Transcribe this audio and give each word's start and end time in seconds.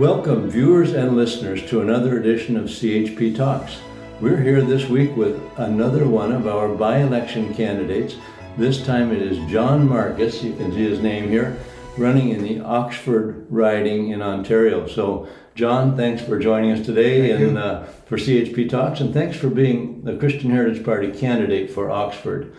Welcome, 0.00 0.48
viewers 0.48 0.94
and 0.94 1.14
listeners, 1.14 1.68
to 1.68 1.82
another 1.82 2.18
edition 2.18 2.56
of 2.56 2.70
CHP 2.70 3.36
Talks. 3.36 3.80
We're 4.18 4.40
here 4.40 4.62
this 4.62 4.88
week 4.88 5.14
with 5.14 5.38
another 5.58 6.08
one 6.08 6.32
of 6.32 6.46
our 6.46 6.74
by 6.74 7.00
election 7.00 7.52
candidates. 7.52 8.16
This 8.56 8.82
time 8.82 9.12
it 9.12 9.20
is 9.20 9.36
John 9.52 9.86
Markus, 9.86 10.42
you 10.42 10.54
can 10.54 10.72
see 10.72 10.88
his 10.88 11.00
name 11.00 11.28
here, 11.28 11.58
running 11.98 12.30
in 12.30 12.42
the 12.42 12.60
Oxford 12.60 13.44
riding 13.50 14.08
in 14.08 14.22
Ontario. 14.22 14.86
So, 14.86 15.28
John, 15.54 15.98
thanks 15.98 16.22
for 16.22 16.38
joining 16.38 16.72
us 16.72 16.86
today 16.86 17.28
Thank 17.28 17.48
and 17.48 17.58
uh, 17.58 17.84
for 18.06 18.16
CHP 18.16 18.70
Talks, 18.70 19.00
and 19.00 19.12
thanks 19.12 19.36
for 19.36 19.50
being 19.50 20.04
the 20.04 20.16
Christian 20.16 20.50
Heritage 20.50 20.82
Party 20.82 21.12
candidate 21.12 21.70
for 21.70 21.90
Oxford. 21.90 22.54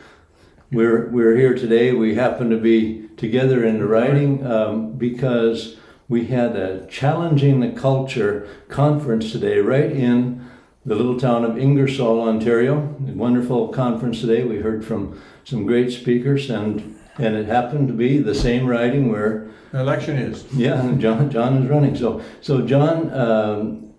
We're, 0.72 1.10
we're 1.10 1.36
here 1.36 1.56
today. 1.56 1.92
We 1.92 2.14
happen 2.14 2.52
to 2.52 2.58
be 2.58 3.10
together 3.18 3.66
in 3.66 3.80
the 3.80 3.88
riding 3.88 4.46
um, 4.46 4.92
because 4.92 5.78
we 6.12 6.26
had 6.26 6.58
a 6.58 6.86
challenging 6.88 7.62
the 7.62 7.70
culture 7.70 8.46
conference 8.68 9.32
today 9.32 9.60
right 9.60 9.90
in 9.94 10.46
the 10.86 10.94
little 10.94 11.18
town 11.18 11.46
of 11.46 11.58
Ingersoll, 11.58 12.28
Ontario. 12.28 12.80
A 13.08 13.14
wonderful 13.14 13.70
conference 13.70 14.20
today. 14.20 14.44
We 14.44 14.58
heard 14.58 14.84
from 14.84 15.22
some 15.46 15.66
great 15.66 15.90
speakers 15.92 16.50
and 16.50 16.98
and 17.18 17.36
it 17.36 17.46
happened 17.46 17.88
to 17.88 17.94
be 17.94 18.18
the 18.18 18.36
same 18.36 18.68
riding 18.68 19.10
where 19.10 19.48
Election 19.74 20.18
is. 20.18 20.46
yeah 20.54 20.82
John 20.98 21.32
John 21.32 21.64
is 21.64 21.70
running. 21.70 21.96
So 21.96 22.22
so 22.42 22.62
John, 22.68 23.14
um, 23.14 23.94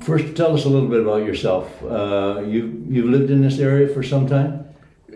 first 0.00 0.34
tell 0.34 0.54
us 0.54 0.64
a 0.64 0.70
little 0.70 0.88
bit 0.88 1.02
about 1.02 1.26
yourself. 1.26 1.66
Uh, 1.82 2.44
you 2.46 2.82
you've 2.88 3.10
lived 3.10 3.30
in 3.30 3.42
this 3.42 3.58
area 3.58 3.88
for 3.92 4.02
some 4.02 4.26
time. 4.26 4.67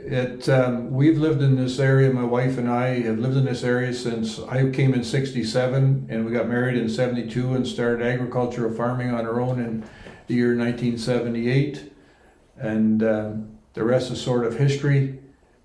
It, 0.04 0.48
um, 0.48 0.90
we've 0.90 1.16
lived 1.16 1.42
in 1.42 1.54
this 1.54 1.78
area, 1.78 2.12
my 2.12 2.24
wife 2.24 2.58
and 2.58 2.68
I 2.68 3.02
have 3.02 3.20
lived 3.20 3.36
in 3.36 3.44
this 3.44 3.62
area 3.62 3.94
since 3.94 4.40
I 4.40 4.68
came 4.70 4.94
in 4.94 5.04
67 5.04 6.06
and 6.10 6.26
we 6.26 6.32
got 6.32 6.48
married 6.48 6.76
in 6.76 6.88
72 6.88 7.54
and 7.54 7.64
started 7.64 8.04
agricultural 8.04 8.74
farming 8.74 9.14
on 9.14 9.24
our 9.24 9.40
own 9.40 9.60
in 9.60 9.84
the 10.26 10.34
year 10.34 10.56
1978. 10.56 11.92
And 12.56 13.02
um, 13.04 13.58
the 13.74 13.84
rest 13.84 14.10
is 14.10 14.20
sort 14.20 14.44
of 14.44 14.58
history. 14.58 15.20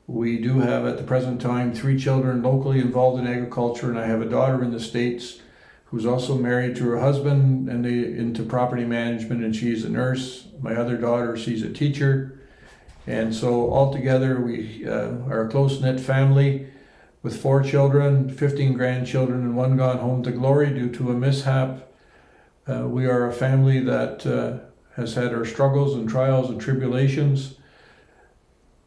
We 0.05 0.37
do 0.37 0.59
have 0.59 0.85
at 0.85 0.97
the 0.97 1.03
present 1.03 1.41
time 1.41 1.73
three 1.73 1.99
children 1.99 2.43
locally 2.43 2.79
involved 2.79 3.19
in 3.19 3.25
agriculture, 3.25 3.89
and 3.89 3.99
I 3.99 4.05
have 4.05 4.21
a 4.21 4.29
daughter 4.29 4.63
in 4.63 4.71
the 4.71 4.79
States 4.79 5.41
who's 5.85 6.05
also 6.05 6.35
married 6.35 6.75
to 6.75 6.83
her 6.89 6.99
husband 6.99 7.69
and 7.69 7.83
they, 7.83 8.19
into 8.19 8.43
property 8.43 8.85
management, 8.85 9.43
and 9.43 9.55
she's 9.55 9.83
a 9.83 9.89
nurse. 9.89 10.47
My 10.61 10.75
other 10.75 10.95
daughter, 10.95 11.35
she's 11.35 11.63
a 11.63 11.73
teacher. 11.73 12.36
And 13.07 13.33
so 13.33 13.71
altogether, 13.71 14.41
we 14.41 14.85
uh, 14.85 15.11
are 15.29 15.45
a 15.45 15.49
close 15.49 15.79
knit 15.79 15.99
family 15.99 16.67
with 17.23 17.41
four 17.41 17.63
children, 17.63 18.29
15 18.29 18.73
grandchildren, 18.73 19.39
and 19.41 19.55
one 19.55 19.77
gone 19.77 19.99
home 19.99 20.23
to 20.23 20.31
glory 20.31 20.69
due 20.71 20.89
to 20.91 21.11
a 21.11 21.13
mishap. 21.13 21.89
Uh, 22.67 22.85
we 22.85 23.05
are 23.05 23.25
a 23.25 23.31
family 23.31 23.79
that 23.79 24.25
uh, 24.25 24.59
has 25.01 25.15
had 25.15 25.33
our 25.33 25.45
struggles 25.45 25.95
and 25.95 26.09
trials 26.09 26.49
and 26.49 26.59
tribulations, 26.59 27.55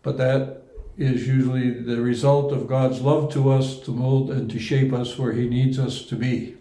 but 0.02 0.18
that 0.18 0.64
is 0.98 1.26
usually 1.26 1.70
the 1.70 2.02
result 2.02 2.52
of 2.52 2.68
God's 2.68 3.00
love 3.00 3.32
to 3.32 3.50
us 3.50 3.80
to 3.80 3.90
mold 3.90 4.30
and 4.30 4.50
to 4.50 4.58
shape 4.58 4.92
us 4.92 5.18
where 5.18 5.32
He 5.32 5.48
needs 5.48 5.78
us 5.78 6.04
to 6.04 6.14
be. 6.14 6.56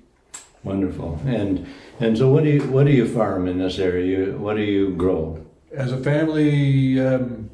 Wonderful. 0.63 1.19
And 1.25 1.67
and 1.99 2.17
so 2.17 2.29
what 2.31 2.45
do 2.45 2.51
you 2.51 2.63
what 2.63 2.85
do 2.85 2.91
you 2.91 3.05
farm 3.05 3.47
in 3.47 3.57
this 3.57 3.79
area? 3.79 4.05
You, 4.05 4.37
what 4.37 4.55
do 4.55 4.63
you 4.63 4.95
grow? 4.95 5.45
As 5.71 5.91
a 5.91 5.97
family, 5.97 6.99
um, 6.99 7.51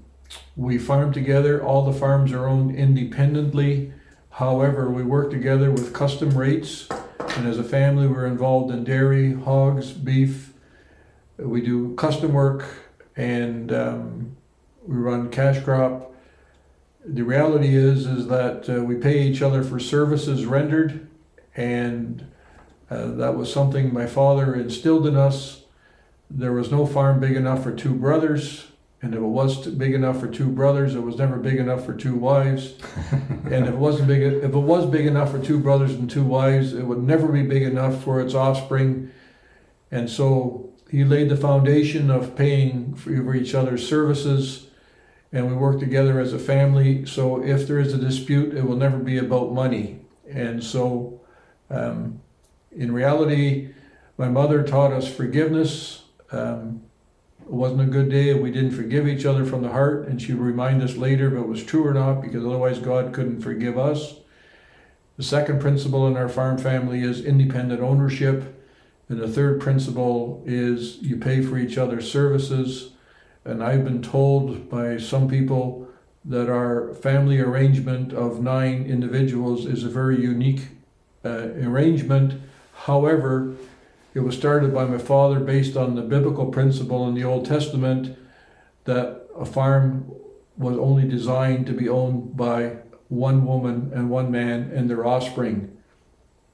we 0.56 0.78
farm 0.78 1.12
together. 1.12 1.62
All 1.62 1.84
the 1.84 1.98
farms 1.98 2.32
are 2.32 2.48
owned 2.48 2.76
independently. 2.76 3.92
However, 4.30 4.90
we 4.90 5.04
work 5.04 5.32
together 5.32 5.70
with 5.70 5.94
custom 5.94 6.38
rates. 6.38 6.88
And 7.20 7.48
as 7.48 7.58
a 7.58 7.64
family, 7.64 8.08
we're 8.08 8.26
involved 8.26 8.74
in 8.74 8.86
dairy, 8.86 9.34
hogs, 9.34 9.92
beef. 9.92 10.54
We 11.38 11.62
do 11.62 11.94
custom 11.96 12.32
work 12.32 12.66
and 13.18 13.74
um, 13.74 14.38
we 14.86 14.96
run 14.96 15.30
cash 15.30 15.64
crop. 15.64 16.14
The 17.06 17.24
reality 17.24 17.76
is 17.76 18.06
is 18.06 18.28
that 18.28 18.70
uh, 18.70 18.84
we 18.84 18.96
pay 18.96 19.24
each 19.24 19.42
other 19.42 19.64
for 19.64 19.80
services 19.80 20.46
rendered, 20.46 21.08
and 21.56 22.32
uh, 22.90 23.08
that 23.12 23.36
was 23.36 23.54
something 23.54 23.94
my 23.94 24.08
father 24.08 24.56
instilled 24.56 25.06
in 25.06 25.16
us. 25.16 25.65
There 26.30 26.54
was 26.54 26.72
no 26.72 26.86
farm 26.86 27.20
big 27.20 27.36
enough 27.36 27.64
for 27.64 27.72
two 27.72 27.94
brothers, 27.94 28.68
and 29.02 29.14
if 29.14 29.20
it 29.20 29.24
was 29.24 29.68
big 29.68 29.94
enough 29.94 30.20
for 30.20 30.28
two 30.28 30.50
brothers, 30.50 30.96
it 30.96 31.02
was 31.02 31.18
never 31.18 31.38
big 31.38 31.58
enough 31.58 31.86
for 31.86 31.94
two 31.94 32.16
wives. 32.16 32.74
and 33.12 33.66
if 33.66 33.70
it 33.70 33.78
wasn't 33.78 34.08
big, 34.08 34.22
if 34.22 34.44
it 34.44 34.56
was 34.56 34.86
big 34.88 35.06
enough 35.06 35.32
for 35.32 35.40
two 35.40 35.60
brothers 35.60 35.92
and 35.92 36.10
two 36.10 36.24
wives, 36.24 36.74
it 36.74 36.84
would 36.84 37.04
never 37.04 37.28
be 37.28 37.44
big 37.44 37.64
enough 37.64 38.04
for 38.04 38.20
its 38.20 38.34
offspring. 38.34 39.12
And 39.92 40.10
so 40.10 40.74
he 40.90 41.04
laid 41.04 41.30
the 41.30 41.38
foundation 41.38 42.10
of 42.10 42.36
paying 42.36 42.96
for 42.96 43.36
each 43.36 43.54
other's 43.54 43.88
services, 43.88 44.68
and 45.32 45.48
we 45.48 45.54
work 45.54 45.80
together 45.80 46.20
as 46.20 46.34
a 46.34 46.40
family. 46.40 47.06
So 47.06 47.44
if 47.44 47.68
there 47.68 47.80
is 47.80 47.94
a 47.94 47.98
dispute, 47.98 48.56
it 48.56 48.64
will 48.64 48.78
never 48.78 48.98
be 48.98 49.18
about 49.18 49.54
money. 49.54 50.02
And 50.28 50.64
so, 50.64 51.22
um, 51.70 52.22
in 52.72 52.92
reality, 52.92 53.74
my 54.18 54.30
mother 54.30 54.64
taught 54.64 54.94
us 54.94 55.08
forgiveness. 55.08 56.05
Um, 56.36 56.82
it 57.42 57.52
wasn't 57.52 57.82
a 57.82 57.86
good 57.86 58.10
day 58.10 58.32
and 58.32 58.42
we 58.42 58.52
didn't 58.52 58.72
forgive 58.72 59.08
each 59.08 59.26
other 59.26 59.46
from 59.46 59.62
the 59.62 59.70
heart, 59.70 60.08
and 60.08 60.22
she 60.22 60.34
would 60.34 60.46
remind 60.46 60.82
us 60.82 60.96
later 60.96 61.28
if 61.28 61.44
it 61.44 61.48
was 61.48 61.64
true 61.64 61.86
or 61.86 61.94
not, 61.94 62.22
because 62.22 62.46
otherwise 62.46 62.80
God 62.80 63.14
couldn't 63.14 63.42
forgive 63.42 63.78
us. 63.78 64.16
The 65.18 65.24
second 65.24 65.62
principle 65.62 66.08
in 66.08 66.18
our 66.18 66.28
farm 66.28 66.58
family 66.58 67.02
is 67.02 67.24
independent 67.24 67.82
ownership. 67.82 68.52
And 69.08 69.20
the 69.20 69.28
third 69.28 69.62
principle 69.62 70.44
is 70.46 70.98
you 71.02 71.18
pay 71.18 71.42
for 71.42 71.58
each 71.58 71.78
other's 71.78 72.12
services. 72.12 72.92
And 73.46 73.64
I've 73.64 73.84
been 73.84 74.02
told 74.02 74.70
by 74.70 74.98
some 74.98 75.30
people 75.30 75.88
that 76.26 76.50
our 76.50 76.94
family 76.96 77.40
arrangement 77.40 78.12
of 78.12 78.42
nine 78.42 78.88
individuals 78.88 79.68
is 79.68 79.84
a 79.84 79.90
very 79.90 80.20
unique 80.20 80.68
uh, 81.24 81.50
arrangement. 81.62 82.42
However, 82.74 83.56
it 84.16 84.22
was 84.22 84.36
started 84.36 84.74
by 84.74 84.86
my 84.86 84.98
father 84.98 85.42
based 85.42 85.76
on 85.76 85.96
the 85.96 86.02
biblical 86.02 86.46
principle 86.48 87.08
in 87.08 87.14
the 87.14 87.24
Old 87.26 87.46
Testament 87.46 88.18
that 88.86 89.28
a 89.38 89.46
farm 89.46 90.10
was 90.58 90.78
only 90.78 91.06
designed 91.08 91.68
to 91.68 91.74
be 91.74 91.90
owned 91.90 92.38
by 92.38 92.78
one 93.10 93.46
woman 93.46 93.92
and 93.94 94.10
one 94.10 94.32
man 94.32 94.72
and 94.74 94.90
their 94.90 95.06
offspring. 95.06 95.78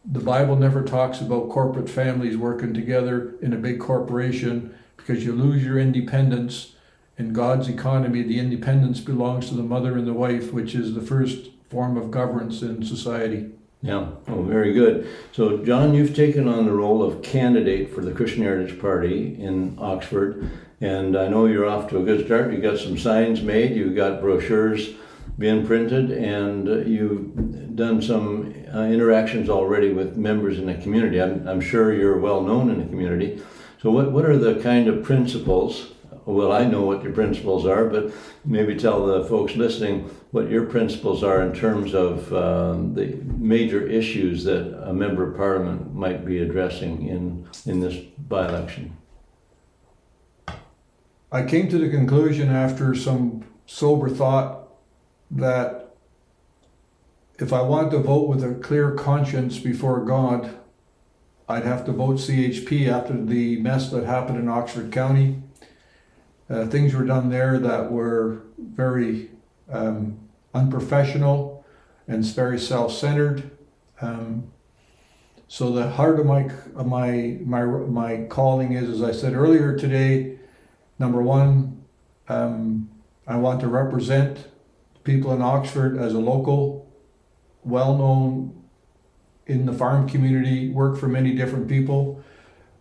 The 0.04 0.20
Bible 0.20 0.56
never 0.56 0.84
talks 0.84 1.22
about 1.22 1.50
corporate 1.50 1.88
families 1.88 2.36
working 2.36 2.74
together 2.74 3.36
in 3.44 3.54
a 3.54 3.58
big 3.58 3.80
corporation 3.80 4.74
because 4.98 5.24
you 5.24 5.34
lose 5.34 5.64
your 5.64 5.78
independence. 5.78 6.74
In 7.20 7.32
God's 7.32 7.70
economy, 7.70 8.24
the 8.24 8.40
independence 8.40 9.00
belongs 9.00 9.50
to 9.50 9.54
the 9.54 9.62
mother 9.62 9.96
and 9.96 10.08
the 10.08 10.14
wife, 10.14 10.52
which 10.52 10.74
is 10.74 10.96
the 10.96 11.02
first 11.02 11.52
form 11.70 11.96
of 11.96 12.10
governance 12.10 12.64
in 12.64 12.84
society. 12.84 13.52
Yeah, 13.84 14.10
oh, 14.28 14.44
very 14.44 14.74
good. 14.74 15.10
So, 15.32 15.58
John, 15.58 15.96
you've 15.96 16.16
taken 16.16 16.48
on 16.48 16.66
the 16.66 16.72
role 16.72 17.02
of 17.02 17.24
candidate 17.24 17.92
for 17.94 18.02
the 18.02 18.12
Christian 18.12 18.44
Heritage 18.44 18.80
Party 18.80 19.36
in 19.42 19.76
Oxford, 19.80 20.52
and 20.80 21.18
I 21.18 21.28
know 21.28 21.48
you're 21.48 21.66
off 21.66 21.90
to 21.90 21.98
a 21.98 22.04
good 22.04 22.26
start. 22.28 22.54
You 22.54 22.60
got 22.60 22.78
some 22.78 22.96
signs 22.96 23.42
made, 23.42 23.76
you've 23.76 23.96
got 23.96 24.22
brochures 24.22 24.90
being 25.40 25.66
printed, 25.66 26.12
and 26.12 26.88
you've 26.88 27.76
done 27.76 28.04
some 28.04 28.54
uh, 28.72 28.84
interactions 28.84 29.50
already 29.50 29.92
with 29.92 30.16
members 30.16 30.60
in 30.60 30.68
the 30.68 30.76
community. 30.76 31.20
I'm, 31.20 31.48
I'm 31.48 31.62
sure 31.62 31.92
you're 31.92 32.20
well 32.20 32.42
known 32.42 32.70
in 32.70 32.80
the 32.80 32.86
community. 32.86 33.42
So, 33.82 33.90
what, 33.90 34.12
what 34.12 34.26
are 34.26 34.38
the 34.38 34.62
kind 34.62 34.90
of 34.90 35.02
principles? 35.04 35.94
Well, 36.26 36.52
I 36.52 36.66
know 36.66 36.84
what 36.84 37.04
your 37.04 37.14
principles 37.14 37.66
are, 37.66 37.86
but 37.86 38.14
maybe 38.46 38.76
tell 38.76 39.06
the 39.06 39.26
folks 39.26 39.56
listening 39.56 40.10
what 40.30 40.50
your 40.50 40.66
principles 40.66 41.24
are 41.24 41.42
in 41.42 41.54
terms 41.54 41.96
of 41.96 42.32
um, 42.34 42.94
the 42.94 43.18
major 43.38 43.86
issues 43.86 44.44
that 44.44 44.88
a 44.88 44.94
member 44.94 45.30
of 45.30 45.36
parliament 45.36 45.96
might 45.96 46.24
be 46.24 46.40
addressing 46.40 47.08
in, 47.08 47.48
in 47.66 47.80
this 47.80 47.98
by 48.28 48.48
election. 48.48 48.96
I 51.32 51.44
came 51.44 51.70
to 51.70 51.80
the 51.80 51.90
conclusion 51.90 52.50
after 52.50 52.94
some 52.94 53.46
sober 53.66 54.10
thought 54.10 54.68
that 55.32 55.96
if 57.40 57.52
I 57.52 57.62
wanted 57.62 57.92
to 57.92 58.00
vote 58.00 58.28
with 58.28 58.44
a 58.44 58.54
clear 58.56 58.92
conscience 58.92 59.58
before 59.58 60.06
God, 60.06 60.60
I'd 61.50 61.64
have 61.64 61.86
to 61.86 61.92
vote 61.92 62.18
CHP 62.18 62.88
after 62.88 63.14
the 63.14 63.58
mess 63.58 63.90
that 63.90 64.06
happened 64.06 64.38
in 64.38 64.48
Oxford 64.48 64.92
County. 64.92 65.42
Uh, 66.52 66.66
things 66.66 66.94
were 66.94 67.06
done 67.06 67.30
there 67.30 67.58
that 67.60 67.90
were 67.90 68.42
very 68.58 69.32
um, 69.72 70.20
unprofessional 70.54 71.66
and 72.08 72.26
very 72.26 72.60
self-centered. 72.60 73.50
Um, 74.02 74.52
so 75.48 75.72
the 75.72 75.90
heart 75.92 76.20
of 76.20 76.26
my 76.26 76.50
of 76.76 76.88
my 76.88 77.38
my 77.46 77.64
my 77.64 78.26
calling 78.30 78.74
is, 78.74 78.90
as 78.90 79.02
I 79.02 79.14
said 79.14 79.34
earlier 79.34 79.78
today, 79.78 80.40
number 81.00 81.22
one, 81.22 81.84
um, 82.28 82.90
I 83.28 83.38
want 83.38 83.62
to 83.62 83.68
represent 83.68 84.48
people 85.04 85.32
in 85.34 85.42
Oxford 85.42 85.98
as 85.98 86.14
a 86.14 86.20
local, 86.20 86.92
well-known 87.64 88.64
in 89.48 89.66
the 89.66 89.74
farm 89.74 90.08
community, 90.08 90.70
work 90.70 90.98
for 90.98 91.08
many 91.08 91.34
different 91.36 91.68
people. 91.68 92.22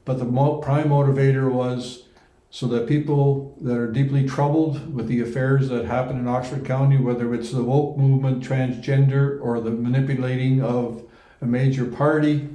but 0.04 0.18
the 0.18 0.24
prime 0.24 0.88
motivator 0.88 1.50
was 1.50 2.08
so 2.52 2.66
that 2.66 2.88
people 2.88 3.56
that 3.60 3.76
are 3.76 3.90
deeply 3.90 4.26
troubled 4.26 4.92
with 4.92 5.06
the 5.06 5.20
affairs 5.20 5.68
that 5.68 5.84
happen 5.84 6.18
in 6.18 6.26
Oxford 6.26 6.64
County, 6.64 6.96
whether 6.96 7.32
it's 7.32 7.52
the 7.52 7.62
woke 7.62 7.96
movement, 7.96 8.42
transgender, 8.42 9.40
or 9.40 9.60
the 9.60 9.70
manipulating 9.70 10.60
of 10.60 11.04
a 11.40 11.46
major 11.46 11.84
party, 11.86 12.48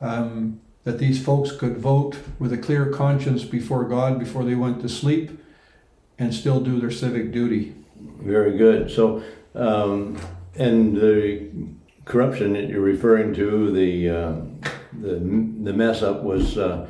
um, 0.00 0.60
that 0.84 0.98
these 0.98 1.22
folks 1.22 1.52
could 1.52 1.76
vote 1.76 2.16
with 2.38 2.54
a 2.54 2.56
clear 2.56 2.86
conscience 2.86 3.44
before 3.44 3.84
God 3.84 4.18
before 4.18 4.44
they 4.44 4.54
went 4.54 4.80
to 4.80 4.88
sleep 4.88 5.38
and 6.18 6.34
still 6.34 6.60
do 6.60 6.80
their 6.80 6.90
civic 6.90 7.30
duty. 7.30 7.74
Very 8.20 8.56
good. 8.56 8.90
So, 8.90 9.22
um, 9.54 10.18
and 10.54 10.96
the 10.96 11.50
corruption 12.06 12.54
that 12.54 12.70
you're 12.70 12.80
referring 12.80 13.34
to, 13.34 13.70
the 13.72 14.08
uh, 14.08 14.32
the 14.98 15.16
the 15.18 15.74
mess 15.74 16.00
up 16.00 16.22
was. 16.22 16.56
Uh, 16.56 16.86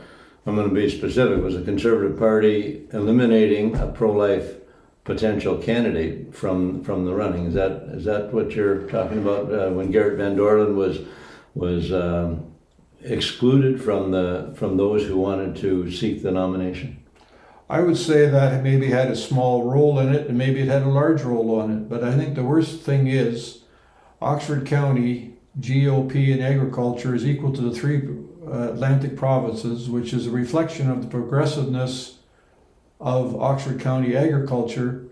I'm 0.49 0.57
going 0.57 0.67
to 0.67 0.75
be 0.75 0.89
specific. 0.89 1.45
Was 1.45 1.57
the 1.57 1.63
Conservative 1.63 2.19
Party 2.19 2.89
eliminating 2.95 3.77
a 3.77 3.87
pro-life 3.87 4.55
potential 5.05 5.59
candidate 5.59 6.35
from 6.35 6.83
from 6.83 7.05
the 7.05 7.13
running? 7.13 7.45
Is 7.49 7.55
that 7.55 7.83
is 7.93 8.07
that 8.07 8.33
what 8.33 8.53
you're 8.53 8.89
talking 8.89 9.19
about? 9.19 9.53
Uh, 9.53 9.69
when 9.73 9.91
Garrett 9.91 10.17
Van 10.17 10.37
Dorlen 10.37 10.75
was 10.75 11.01
was 11.55 11.93
um, 11.93 12.51
excluded 13.03 13.83
from 13.83 14.11
the 14.11 14.55
from 14.57 14.79
those 14.79 15.05
who 15.07 15.19
wanted 15.19 15.55
to 15.57 15.91
seek 15.91 16.23
the 16.23 16.31
nomination. 16.31 17.05
I 17.69 17.81
would 17.81 17.99
say 17.99 18.27
that 18.31 18.63
maybe 18.63 18.87
had 18.87 19.11
a 19.11 19.17
small 19.17 19.65
role 19.65 19.99
in 19.99 20.15
it, 20.15 20.29
and 20.29 20.39
maybe 20.39 20.61
it 20.61 20.69
had 20.69 20.81
a 20.81 20.89
large 20.89 21.21
role 21.21 21.61
on 21.61 21.71
it. 21.71 21.91
But 21.91 22.03
I 22.03 22.17
think 22.17 22.37
the 22.37 22.43
worst 22.43 22.81
thing 22.81 23.07
is 23.07 23.65
Oxford 24.23 24.65
County 24.65 25.35
GDP 25.61 26.29
in 26.29 26.41
agriculture 26.41 27.15
is 27.15 27.27
equal 27.27 27.53
to 27.53 27.61
the 27.61 27.71
three 27.71 28.01
Atlantic 28.53 29.17
provinces, 29.17 29.89
which 29.89 30.13
is 30.13 30.27
a 30.27 30.31
reflection 30.31 30.91
of 30.91 31.03
the 31.03 31.09
progressiveness 31.09 32.19
of 33.01 33.41
Oxford 33.41 33.81
County 33.81 34.17
agriculture. 34.17 35.05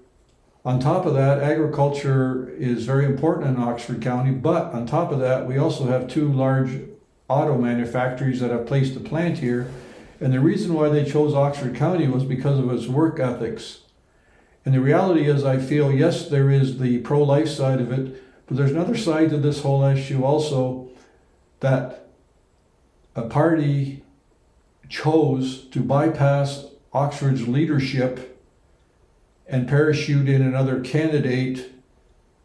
On 0.65 0.81
top 0.81 1.07
of 1.07 1.15
that, 1.15 1.41
agriculture 1.41 2.49
is 2.59 2.85
very 2.85 3.05
important 3.05 3.47
in 3.57 3.63
Oxford 3.63 4.03
County, 4.03 4.33
but 4.33 4.73
on 4.75 4.87
top 4.87 5.13
of 5.13 5.21
that, 5.21 5.47
we 5.47 5.57
also 5.57 5.87
have 5.87 6.09
two 6.09 6.33
large 6.33 6.81
auto 7.29 7.57
manufacturers 7.57 8.41
that 8.41 8.51
have 8.51 8.67
placed 8.67 8.97
a 8.97 9.01
plant 9.01 9.39
here. 9.39 9.71
And 10.21 10.33
the 10.33 10.41
reason 10.41 10.75
why 10.75 10.89
they 10.89 11.05
chose 11.05 11.35
Oxford 11.35 11.77
County 11.77 12.09
was 12.09 12.25
because 12.25 12.59
of 12.59 12.71
its 12.73 12.87
work 12.87 13.21
ethics. 13.21 13.81
And 14.65 14.75
the 14.75 14.81
reality 14.81 15.29
is, 15.29 15.45
I 15.45 15.59
feel, 15.59 15.93
yes, 15.93 16.29
there 16.29 16.51
is 16.51 16.79
the 16.79 16.99
pro 16.99 17.23
life 17.23 17.49
side 17.49 17.81
of 17.81 17.93
it, 17.93 18.23
but 18.47 18.57
there's 18.57 18.73
another 18.73 18.97
side 18.97 19.31
to 19.31 19.37
this 19.37 19.61
whole 19.61 19.85
issue 19.85 20.25
also 20.25 20.89
that 21.61 22.06
a 23.17 23.23
party 23.23 24.05
chose 24.89 25.67
to 25.71 25.81
bypass 25.81 26.67
Oxford's 26.93 27.49
leadership 27.49 28.41
and 29.49 29.67
parachute 29.67 30.29
in 30.29 30.43
another 30.43 30.81
candidate, 30.81 31.73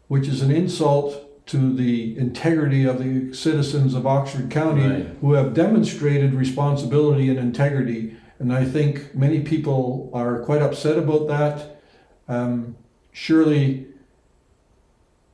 which 0.08 0.26
is 0.26 0.40
an 0.42 0.50
insult 0.50 1.46
to 1.46 1.72
the 1.74 2.16
integrity 2.16 2.84
of 2.84 2.98
the 2.98 3.34
citizens 3.34 3.94
of 3.94 4.06
Oxford 4.06 4.50
County 4.50 4.86
Right. 4.88 5.06
who 5.20 5.34
have 5.34 5.54
demonstrated 5.54 6.34
responsibility 6.34 7.28
and 7.28 7.38
integrity. 7.38 8.16
And 8.38 8.52
I 8.52 8.64
think 8.64 9.14
many 9.14 9.40
people 9.40 10.10
are 10.14 10.40
quite 10.40 10.62
upset 10.62 10.96
about 10.96 11.28
that. 11.28 11.80
Um, 12.28 12.76
surely 13.12 13.86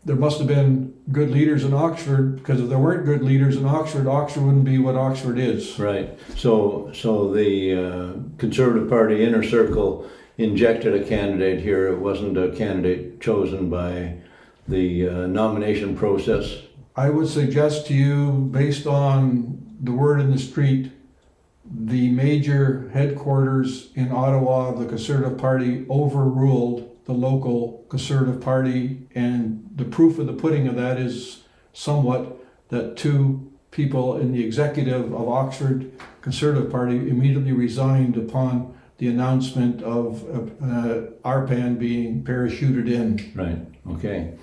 there 0.05 0.17
must 0.17 0.39
have 0.39 0.49
been 0.49 0.88
good 1.11 1.31
leaders 1.31 1.65
in 1.65 1.73
Oxford 1.73 2.37
because 2.37 2.61
if 2.61 2.69
there 2.69 2.79
weren't 2.79 3.07
good 3.07 3.23
leaders 3.23 3.57
in 3.57 3.65
Oxford, 3.65 4.07
Oxford 4.07 4.43
wouldn't 4.43 4.65
be 4.65 4.79
what 4.79 4.95
Oxford 4.95 5.39
is. 5.39 5.79
Right. 5.79 6.19
So, 6.37 6.91
so 6.95 7.33
the 7.33 7.75
uh, 7.75 8.13
Conservative 8.39 8.89
Party 8.89 9.25
inner 9.25 9.43
circle 9.43 10.09
injected 10.37 10.95
a 10.95 11.05
candidate 11.05 11.61
here. 11.61 11.89
It 11.89 11.99
wasn't 11.99 12.37
a 12.37 12.51
candidate 12.51 13.21
chosen 13.21 13.71
by 13.71 14.19
the 14.67 15.09
uh, 15.09 15.27
nomination 15.27 15.97
process. 15.97 16.63
I 16.95 17.11
would 17.11 17.29
suggest 17.29 17.87
to 17.87 17.95
you, 17.95 18.33
based 18.33 18.87
on 18.87 19.77
the 19.81 19.93
word 19.93 20.21
in 20.21 20.31
the 20.31 20.39
street, 20.39 20.93
the 21.65 22.11
major 22.11 22.91
headquarters 22.93 23.91
in 23.95 24.11
Ottawa 24.11 24.71
of 24.71 24.79
the 24.79 24.87
Conservative 24.87 25.39
Party 25.39 25.87
overruled 25.89 26.88
the 27.09 27.15
local 27.15 27.87
Conservative 27.89 28.39
Party, 28.39 29.01
and 29.15 29.67
the 29.75 29.87
proof 29.87 30.19
of 30.19 30.27
the 30.27 30.35
pudding 30.35 30.69
of 30.69 30.77
that 30.77 30.99
is 30.99 31.43
somewhat 31.73 32.37
that 32.69 32.99
two 32.99 33.51
people 33.71 34.19
in 34.19 34.33
the 34.33 34.45
executive 34.45 35.11
of 35.15 35.27
Oxford 35.27 35.91
Conservative 36.21 36.71
Party 36.71 36.97
immediately 36.97 37.53
resigned 37.53 38.19
upon 38.19 38.79
the 38.99 39.09
announcement 39.09 39.83
of 39.83 40.23
uh, 40.63 41.07
ARPAN 41.25 41.79
being 41.79 42.23
parachuted 42.23 42.91
in. 42.91 43.33
Right. 43.35 43.59
Okay. 43.95 44.35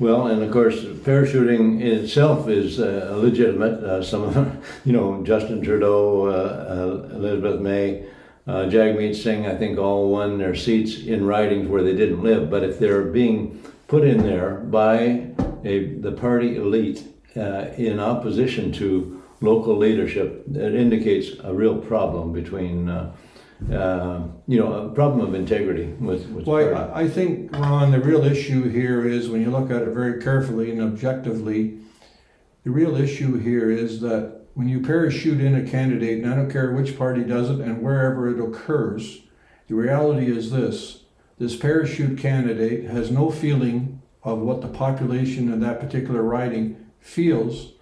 Well, 0.00 0.26
and 0.26 0.42
of 0.42 0.50
course, 0.50 0.82
parachuting 0.82 1.80
in 1.80 2.04
itself 2.04 2.48
is 2.48 2.80
uh, 2.80 3.14
legitimate. 3.22 3.84
Uh, 3.84 4.02
some 4.02 4.24
of 4.24 4.34
them, 4.34 4.60
you 4.84 4.92
know, 4.92 5.22
Justin 5.22 5.62
Trudeau, 5.62 6.26
uh, 6.26 7.10
uh, 7.10 7.14
Elizabeth 7.14 7.60
May, 7.60 8.04
uh, 8.46 8.64
Jagmeet 8.64 9.14
Singh, 9.14 9.46
I 9.46 9.54
think 9.54 9.78
all 9.78 10.10
won 10.10 10.38
their 10.38 10.54
seats 10.54 10.98
in 10.98 11.26
ridings 11.26 11.68
where 11.68 11.82
they 11.82 11.94
didn't 11.94 12.22
live. 12.22 12.50
But 12.50 12.64
if 12.64 12.78
they're 12.78 13.04
being 13.04 13.62
put 13.86 14.04
in 14.04 14.22
there 14.22 14.56
by 14.56 15.26
a, 15.64 15.94
the 16.00 16.12
party 16.12 16.56
elite 16.56 17.04
uh, 17.36 17.66
in 17.76 18.00
opposition 18.00 18.72
to 18.72 19.22
local 19.40 19.76
leadership, 19.76 20.44
it 20.54 20.74
indicates 20.74 21.38
a 21.44 21.52
real 21.52 21.76
problem 21.76 22.32
between, 22.32 22.88
uh, 22.88 23.12
uh, 23.72 24.22
you 24.46 24.58
know, 24.58 24.72
a 24.72 24.88
problem 24.90 25.26
of 25.26 25.34
integrity 25.34 25.86
with, 26.00 26.26
with 26.28 26.44
the 26.44 26.50
Well. 26.50 26.92
I 26.94 27.02
I 27.02 27.08
think, 27.08 27.52
Rod, 27.56 27.92
the 27.92 28.00
real 28.00 28.24
issue 28.24 28.68
here 28.68 29.06
is 29.06 29.28
when 29.28 29.42
you 29.42 29.50
look 29.50 29.70
at 29.70 29.82
it 29.82 29.90
very 29.90 30.22
carefully 30.22 30.70
and 30.70 30.80
objectively, 30.80 31.78
the 32.64 32.70
real 32.70 32.96
issue 32.96 33.38
here 33.38 33.70
is 33.70 34.00
that 34.00 34.39
when 34.60 34.68
you 34.68 34.78
parachute 34.78 35.40
in 35.40 35.54
a 35.54 35.66
candidate, 35.66 36.22
and 36.22 36.30
I 36.30 36.36
don't 36.36 36.50
care 36.50 36.70
which 36.70 36.98
party 36.98 37.24
does 37.24 37.48
it 37.48 37.60
and 37.60 37.80
wherever 37.80 38.28
it 38.28 38.38
occurs, 38.38 39.20
the 39.68 39.74
reality 39.74 40.30
is 40.30 40.50
this 40.50 41.04
this 41.38 41.56
parachute 41.56 42.18
candidate 42.18 42.84
has 42.84 43.10
no 43.10 43.30
feeling 43.30 44.02
of 44.22 44.40
what 44.40 44.60
the 44.60 44.68
population 44.68 45.50
in 45.50 45.60
that 45.60 45.80
particular 45.80 46.22
riding 46.22 46.76
feels. 46.98 47.72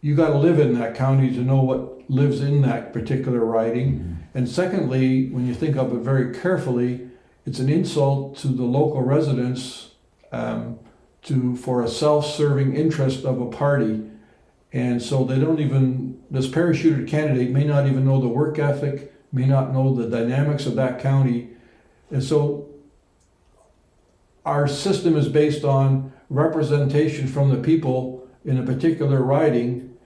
You 0.00 0.14
got 0.14 0.28
to 0.28 0.38
live 0.38 0.60
in 0.60 0.78
that 0.78 0.94
county 0.94 1.34
to 1.34 1.40
know 1.40 1.60
what 1.60 2.08
lives 2.08 2.40
in 2.40 2.62
that 2.62 2.92
particular 2.92 3.44
riding. 3.44 4.24
And 4.34 4.48
secondly, 4.48 5.30
when 5.30 5.48
you 5.48 5.54
think 5.54 5.74
of 5.74 5.92
it 5.92 5.98
very 5.98 6.32
carefully, 6.32 7.10
it's 7.44 7.58
an 7.58 7.68
insult 7.68 8.36
to 8.36 8.46
the 8.46 8.62
local 8.62 9.02
residents 9.02 9.90
um, 10.30 10.78
to 11.22 11.56
for 11.56 11.82
a 11.82 11.88
self-serving 11.88 12.76
interest 12.76 13.24
of 13.24 13.40
a 13.40 13.46
party, 13.46 14.11
and 14.72 15.02
so 15.02 15.24
they 15.24 15.38
don't 15.38 15.60
even. 15.60 16.22
This 16.30 16.48
parachuted 16.48 17.08
candidate 17.08 17.50
may 17.50 17.64
not 17.64 17.86
even 17.86 18.06
know 18.06 18.20
the 18.20 18.28
work 18.28 18.58
ethic, 18.58 19.12
may 19.32 19.44
not 19.44 19.72
know 19.72 19.94
the 19.94 20.08
dynamics 20.08 20.64
of 20.66 20.76
that 20.76 20.98
county, 20.98 21.50
and 22.10 22.22
so 22.22 22.68
our 24.44 24.66
system 24.66 25.16
is 25.16 25.28
based 25.28 25.64
on 25.64 26.12
representation 26.28 27.28
from 27.28 27.50
the 27.50 27.56
people 27.56 28.26
in 28.44 28.58
a 28.58 28.62
particular 28.62 29.22
riding. 29.22 29.96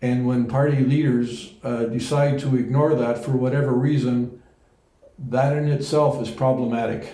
And 0.00 0.26
when 0.26 0.46
party 0.46 0.84
leaders 0.84 1.54
uh, 1.62 1.84
decide 1.84 2.38
to 2.40 2.56
ignore 2.56 2.94
that 2.96 3.24
for 3.24 3.32
whatever 3.32 3.72
reason, 3.72 4.42
that 5.18 5.56
in 5.56 5.68
itself 5.68 6.20
is 6.20 6.30
problematic. 6.30 7.12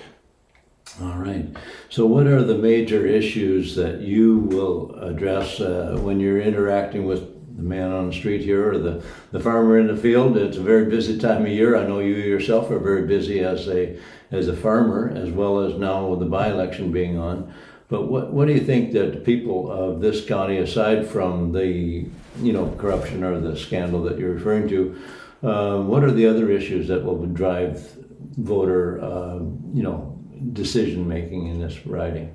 All 1.01 1.19
right. 1.19 1.47
So, 1.91 2.07
what 2.07 2.27
are 2.27 2.43
the 2.43 2.59
major 2.59 3.07
issues 3.07 3.77
that 3.77 4.01
you 4.01 4.39
will 4.39 4.95
address 4.97 5.61
uh, 5.61 5.97
when 6.01 6.19
you're 6.19 6.41
interacting 6.41 7.05
with 7.05 7.57
the 7.57 7.63
man 7.63 7.93
on 7.93 8.09
the 8.09 8.13
street 8.13 8.41
here 8.41 8.73
or 8.73 8.79
the, 8.79 9.05
the 9.31 9.39
farmer 9.39 9.79
in 9.79 9.87
the 9.87 9.97
field? 9.97 10.37
It's 10.37 10.57
a 10.57 10.63
very 10.63 10.87
busy 10.87 11.17
time 11.19 11.43
of 11.43 11.49
year. 11.49 11.77
I 11.77 11.87
know 11.87 12.01
you 12.01 12.15
yourself 12.15 12.71
are 12.71 12.81
very 12.81 13.07
busy 13.07 13.41
as 13.41 13.69
a 13.69 13.97
as 14.33 14.49
a 14.49 14.57
farmer, 14.57 15.13
as 15.15 15.31
well 15.31 15.61
as 15.61 15.79
now 15.79 16.07
with 16.07 16.19
the 16.19 16.27
by-election 16.27 16.91
being 16.91 17.17
on. 17.17 17.55
But 17.89 18.09
what 18.09 18.33
what 18.33 18.49
do 18.49 18.55
you 18.55 18.65
think 18.65 18.93
that 18.93 19.25
people 19.25 19.71
of 19.71 20.01
this 20.01 20.27
county, 20.27 20.59
aside 20.59 21.07
from 21.07 21.53
the 21.53 22.07
you 22.41 22.53
know 22.53 22.75
corruption 22.77 23.23
or 23.23 23.39
the 23.39 23.57
scandal 23.57 24.03
that 24.03 24.19
you're 24.19 24.35
referring 24.35 24.69
to, 24.69 25.01
uh, 25.45 25.81
what 25.81 26.03
are 26.03 26.13
the 26.13 26.27
other 26.27 26.51
issues 26.51 26.89
that 26.89 27.05
will 27.05 27.25
drive 27.27 27.95
voter 28.37 29.01
uh, 29.01 29.39
you 29.75 29.83
know 29.83 30.18
decision 30.53 31.09
making 31.09 31.47
in 31.49 31.61
this 31.61 31.87
riding? 31.87 32.35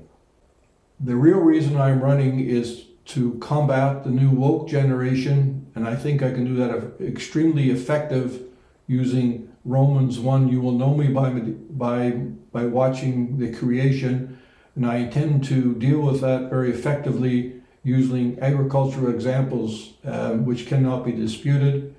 The 1.00 1.15
real 1.15 1.39
reason 1.39 1.77
I'm 1.77 2.01
running 2.01 2.39
is 2.39 2.86
to 3.05 3.33
combat 3.39 4.03
the 4.03 4.10
new 4.10 4.29
woke 4.29 4.69
generation, 4.69 5.72
and 5.75 5.88
I 5.88 5.95
think 5.95 6.24
I 6.24 6.31
can 6.31 6.45
do 6.45 6.55
that 6.55 7.05
extremely 7.05 7.69
effective 7.69 8.41
using 8.88 9.53
Romans 9.65 10.19
1 10.19 10.50
you 10.50 10.60
will 10.60 10.74
know 10.74 10.93
me 10.93 11.07
by 11.07 11.29
by 11.29 12.12
by 12.51 12.65
watching 12.65 13.38
the 13.38 13.53
creation 13.53 14.38
and 14.75 14.86
I 14.86 14.98
intend 14.98 15.43
to 15.45 15.74
deal 15.75 16.01
with 16.01 16.22
that 16.22 16.50
very 16.50 16.72
effectively 16.72 17.62
using 17.83 18.38
agricultural 18.41 19.13
examples 19.13 19.93
um, 20.03 20.45
which 20.45 20.67
cannot 20.67 21.05
be 21.05 21.13
disputed 21.13 21.95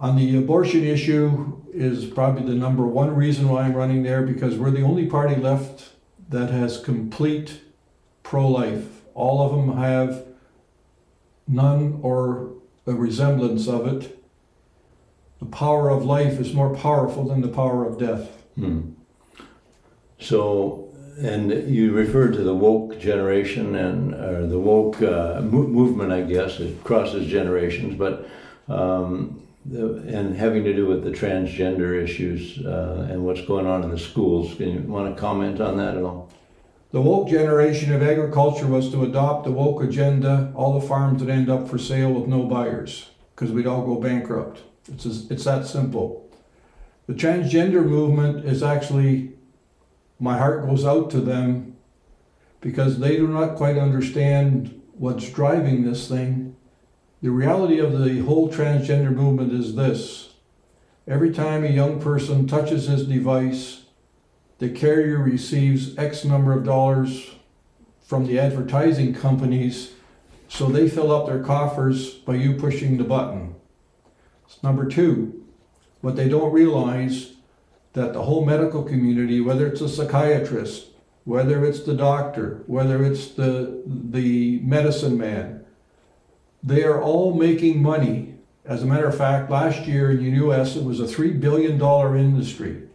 On 0.00 0.16
the 0.16 0.36
abortion 0.36 0.84
issue 0.84 1.60
is 1.72 2.04
probably 2.04 2.44
the 2.44 2.54
number 2.54 2.86
one 2.86 3.14
reason 3.14 3.48
why 3.48 3.62
I'm 3.62 3.74
running 3.74 4.04
there 4.04 4.22
because 4.22 4.56
we're 4.56 4.70
the 4.70 4.82
only 4.82 5.06
party 5.06 5.34
left 5.34 5.90
that 6.28 6.50
has 6.50 6.78
complete 6.80 7.60
pro-life. 8.22 9.02
All 9.14 9.42
of 9.42 9.50
them 9.50 9.76
have 9.76 10.24
none 11.48 11.98
or 12.02 12.52
a 12.86 12.92
resemblance 12.92 13.66
of 13.66 13.86
it. 13.86 14.24
The 15.40 15.46
power 15.46 15.90
of 15.90 16.04
life 16.04 16.38
is 16.38 16.52
more 16.54 16.74
powerful 16.74 17.24
than 17.24 17.40
the 17.40 17.48
power 17.48 17.84
of 17.84 17.98
death. 17.98 18.28
Hmm. 18.54 18.92
So, 20.20 20.94
and 21.18 21.50
you 21.68 21.92
referred 21.92 22.32
to 22.34 22.42
the 22.42 22.54
woke 22.54 22.98
generation 23.00 23.74
and 23.74 24.14
uh, 24.14 24.46
the 24.46 24.58
woke 24.58 25.00
uh, 25.00 25.40
mo- 25.42 25.66
movement, 25.66 26.12
I 26.12 26.22
guess, 26.22 26.60
it 26.60 26.82
crosses 26.84 27.26
generations, 27.28 27.96
but 27.96 28.28
um, 28.68 29.42
the, 29.66 29.96
and 30.06 30.36
having 30.36 30.64
to 30.64 30.72
do 30.72 30.86
with 30.86 31.04
the 31.04 31.10
transgender 31.10 32.02
issues 32.02 32.64
uh, 32.64 33.08
and 33.10 33.24
what's 33.24 33.42
going 33.42 33.66
on 33.66 33.82
in 33.84 33.90
the 33.90 33.98
schools. 33.98 34.54
Can 34.54 34.68
you 34.70 34.80
want 34.80 35.14
to 35.14 35.20
comment 35.20 35.60
on 35.60 35.76
that 35.76 35.96
at 35.96 36.02
all? 36.02 36.30
The 36.90 37.02
woke 37.02 37.28
generation 37.28 37.92
of 37.92 38.02
agriculture 38.02 38.66
was 38.66 38.90
to 38.92 39.04
adopt 39.04 39.44
the 39.44 39.52
woke 39.52 39.82
agenda. 39.82 40.52
All 40.54 40.78
the 40.78 40.86
farms 40.86 41.20
would 41.20 41.30
end 41.30 41.50
up 41.50 41.68
for 41.68 41.76
sale 41.76 42.12
with 42.12 42.28
no 42.28 42.44
buyers 42.44 43.10
because 43.34 43.52
we'd 43.52 43.66
all 43.66 43.84
go 43.84 44.00
bankrupt. 44.00 44.62
It's, 44.90 45.04
as, 45.04 45.30
it's 45.30 45.44
that 45.44 45.66
simple. 45.66 46.30
The 47.06 47.12
transgender 47.12 47.84
movement 47.84 48.46
is 48.46 48.62
actually, 48.62 49.32
my 50.18 50.38
heart 50.38 50.66
goes 50.66 50.84
out 50.84 51.10
to 51.10 51.20
them 51.20 51.76
because 52.60 52.98
they 52.98 53.16
do 53.16 53.28
not 53.28 53.56
quite 53.56 53.76
understand 53.76 54.80
what's 54.94 55.28
driving 55.30 55.84
this 55.84 56.08
thing. 56.08 56.47
The 57.20 57.30
reality 57.30 57.80
of 57.80 57.98
the 57.98 58.20
whole 58.20 58.48
transgender 58.48 59.12
movement 59.12 59.52
is 59.52 59.74
this 59.74 60.34
every 61.08 61.32
time 61.32 61.64
a 61.64 61.68
young 61.68 62.00
person 62.00 62.46
touches 62.46 62.86
his 62.86 63.08
device, 63.08 63.86
the 64.58 64.68
carrier 64.68 65.18
receives 65.18 65.98
X 65.98 66.24
number 66.24 66.52
of 66.52 66.64
dollars 66.64 67.34
from 68.00 68.26
the 68.26 68.38
advertising 68.38 69.14
companies, 69.14 69.94
so 70.48 70.66
they 70.66 70.88
fill 70.88 71.10
up 71.10 71.26
their 71.26 71.42
coffers 71.42 72.14
by 72.14 72.36
you 72.36 72.54
pushing 72.54 72.98
the 72.98 73.04
button. 73.04 73.56
It's 74.46 74.62
Number 74.62 74.86
two, 74.86 75.44
what 76.00 76.14
they 76.14 76.28
don't 76.28 76.52
realize 76.52 77.32
that 77.94 78.12
the 78.12 78.22
whole 78.22 78.44
medical 78.44 78.84
community, 78.84 79.40
whether 79.40 79.66
it's 79.66 79.80
a 79.80 79.88
psychiatrist, 79.88 80.86
whether 81.24 81.64
it's 81.64 81.80
the 81.80 81.94
doctor, 81.94 82.62
whether 82.66 83.04
it's 83.04 83.28
the 83.32 83.82
the 83.84 84.60
medicine 84.60 85.18
man, 85.18 85.57
they 86.62 86.84
are 86.84 87.00
all 87.00 87.34
making 87.34 87.82
money. 87.82 88.34
As 88.64 88.82
a 88.82 88.86
matter 88.86 89.06
of 89.06 89.16
fact, 89.16 89.50
last 89.50 89.86
year 89.86 90.10
in 90.10 90.18
the 90.18 90.30
U.S. 90.30 90.76
it 90.76 90.84
was 90.84 91.00
a 91.00 91.06
three 91.06 91.32
billion 91.32 91.78
dollar 91.78 92.16
industry 92.16 92.88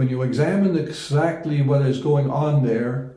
when 0.00 0.08
you 0.08 0.22
examine 0.22 0.78
exactly 0.78 1.60
what 1.60 1.82
is 1.82 2.00
going 2.00 2.30
on 2.30 2.64
there, 2.64 3.12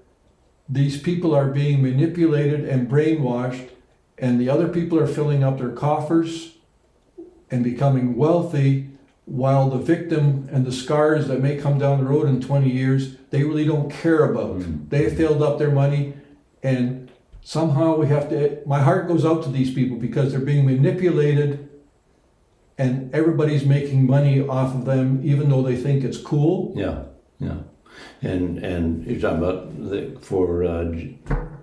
these 0.67 0.99
people 0.99 1.33
are 1.33 1.47
being 1.47 1.81
manipulated 1.81 2.67
and 2.67 2.89
brainwashed, 2.89 3.69
and 4.17 4.37
the 4.37 4.49
other 4.49 4.67
people 4.67 4.99
are 4.99 5.07
filling 5.07 5.45
up 5.45 5.57
their 5.57 5.71
coffers 5.71 6.55
and 7.49 7.63
becoming 7.63 8.17
wealthy, 8.17 8.89
while 9.23 9.69
the 9.69 9.77
victim 9.77 10.49
and 10.51 10.65
the 10.65 10.73
scars 10.73 11.29
that 11.29 11.41
may 11.41 11.55
come 11.55 11.77
down 11.77 11.99
the 11.99 12.03
road 12.03 12.27
in 12.27 12.41
20 12.41 12.69
years, 12.69 13.15
they 13.29 13.43
really 13.43 13.65
don't 13.65 13.89
care 13.89 14.29
about. 14.29 14.59
Mm. 14.59 14.89
They 14.89 15.09
filled 15.09 15.41
up 15.41 15.59
their 15.59 15.71
money, 15.71 16.15
and 16.61 17.02
somehow 17.43 17.95
we 17.97 18.07
have 18.07 18.29
to. 18.29 18.61
My 18.65 18.81
heart 18.81 19.07
goes 19.07 19.25
out 19.25 19.43
to 19.43 19.49
these 19.49 19.73
people 19.73 19.97
because 19.97 20.31
they're 20.31 20.41
being 20.41 20.65
manipulated 20.65 21.69
and 22.77 23.13
everybody's 23.13 23.65
making 23.65 24.07
money 24.07 24.41
off 24.41 24.73
of 24.73 24.85
them, 24.85 25.21
even 25.23 25.49
though 25.49 25.61
they 25.61 25.75
think 25.75 26.03
it's 26.03 26.17
cool. 26.17 26.73
Yeah, 26.75 27.03
yeah. 27.39 27.57
And 28.21 28.57
and 28.59 29.05
you're 29.05 29.19
talking 29.19 29.37
about 29.37 29.89
the, 29.89 30.17
for 30.21 30.63
uh, 30.63 30.91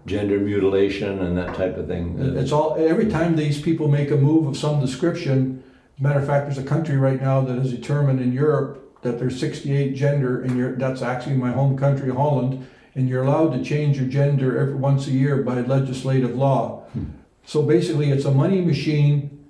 gender 0.06 0.38
mutilation 0.38 1.20
and 1.20 1.36
that 1.36 1.54
type 1.56 1.76
of 1.76 1.88
thing. 1.88 2.16
It's 2.36 2.52
all 2.52 2.76
every 2.78 3.06
time 3.06 3.36
these 3.36 3.60
people 3.60 3.88
make 3.88 4.10
a 4.10 4.16
move 4.16 4.46
of 4.46 4.56
some 4.56 4.80
description. 4.80 5.64
As 5.96 6.00
a 6.00 6.02
matter 6.02 6.20
of 6.20 6.26
fact, 6.26 6.46
there's 6.46 6.58
a 6.58 6.68
country 6.68 6.96
right 6.96 7.20
now 7.20 7.40
that 7.42 7.58
has 7.58 7.72
determined 7.72 8.20
in 8.20 8.32
Europe 8.32 9.00
that 9.02 9.18
there's 9.18 9.38
68 9.40 9.94
gender, 9.94 10.42
and 10.42 10.56
you're, 10.56 10.76
that's 10.76 11.02
actually 11.02 11.36
my 11.36 11.50
home 11.50 11.76
country, 11.76 12.10
Holland, 12.10 12.66
and 12.94 13.08
you're 13.08 13.22
allowed 13.22 13.52
to 13.52 13.64
change 13.64 13.98
your 13.98 14.08
gender 14.08 14.58
every 14.58 14.74
once 14.74 15.06
a 15.06 15.12
year 15.12 15.42
by 15.42 15.60
legislative 15.60 16.34
law. 16.34 16.82
Hmm. 16.92 17.04
So 17.44 17.62
basically, 17.62 18.10
it's 18.10 18.24
a 18.24 18.30
money 18.30 18.60
machine 18.60 19.46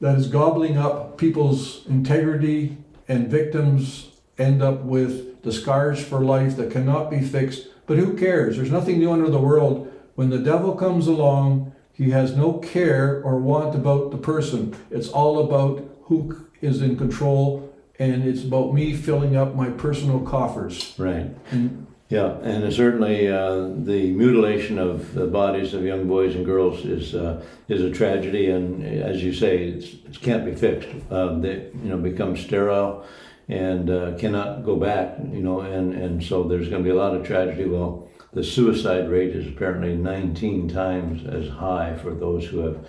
that 0.00 0.16
is 0.16 0.28
gobbling 0.28 0.76
up 0.76 1.16
people's 1.16 1.86
integrity, 1.86 2.76
and 3.08 3.28
victims 3.28 4.10
end 4.38 4.62
up 4.62 4.82
with 4.82 5.42
the 5.42 5.52
scars 5.52 6.02
for 6.02 6.20
life 6.20 6.56
that 6.56 6.70
cannot 6.70 7.10
be 7.10 7.20
fixed. 7.20 7.68
But 7.86 7.98
who 7.98 8.16
cares? 8.16 8.56
There's 8.56 8.70
nothing 8.70 8.98
new 8.98 9.12
under 9.12 9.30
the 9.30 9.40
world. 9.40 9.92
When 10.14 10.30
the 10.30 10.38
devil 10.38 10.74
comes 10.74 11.06
along, 11.06 11.72
he 11.92 12.10
has 12.10 12.36
no 12.36 12.54
care 12.54 13.22
or 13.22 13.38
want 13.38 13.74
about 13.74 14.10
the 14.10 14.18
person. 14.18 14.74
It's 14.90 15.08
all 15.08 15.38
about 15.38 15.88
who 16.04 16.48
is 16.60 16.82
in 16.82 16.96
control, 16.96 17.71
and 18.10 18.24
it's 18.26 18.42
about 18.42 18.74
me 18.74 18.94
filling 18.94 19.36
up 19.36 19.54
my 19.54 19.70
personal 19.70 20.20
coffers. 20.20 20.94
Right. 20.98 21.30
And 21.50 21.86
Yeah, 22.08 22.36
and 22.42 22.70
certainly 22.72 23.28
uh, 23.28 23.70
the 23.74 24.12
mutilation 24.12 24.78
of 24.78 25.14
the 25.14 25.26
bodies 25.26 25.72
of 25.72 25.82
young 25.82 26.06
boys 26.06 26.34
and 26.34 26.44
girls 26.44 26.84
is 26.84 27.14
uh, 27.14 27.42
is 27.68 27.80
a 27.80 27.90
tragedy, 27.90 28.50
and 28.50 28.84
as 28.84 29.22
you 29.22 29.32
say, 29.32 29.68
it's, 29.68 29.86
it 29.94 30.20
can't 30.20 30.44
be 30.44 30.54
fixed. 30.54 30.90
Um, 31.10 31.40
they 31.40 31.70
you 31.82 31.88
know 31.90 31.96
become 31.96 32.36
sterile 32.36 33.06
and 33.48 33.88
uh, 33.88 34.18
cannot 34.18 34.64
go 34.64 34.76
back. 34.76 35.16
You 35.32 35.42
know, 35.42 35.60
and 35.60 35.94
and 35.94 36.22
so 36.22 36.42
there's 36.42 36.68
going 36.68 36.82
to 36.82 36.88
be 36.90 36.94
a 36.94 37.02
lot 37.02 37.14
of 37.14 37.26
tragedy. 37.26 37.64
Well, 37.64 38.08
the 38.32 38.44
suicide 38.44 39.08
rate 39.10 39.34
is 39.34 39.46
apparently 39.46 39.94
19 39.94 40.68
times 40.68 41.26
as 41.26 41.48
high 41.48 41.96
for 41.96 42.14
those 42.14 42.46
who 42.46 42.60
have 42.60 42.86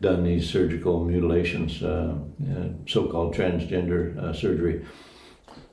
done 0.00 0.24
these 0.24 0.48
surgical 0.48 1.04
mutilations, 1.04 1.82
uh, 1.82 2.14
uh, 2.50 2.68
so-called 2.86 3.34
transgender 3.34 4.16
uh, 4.18 4.32
surgery. 4.32 4.84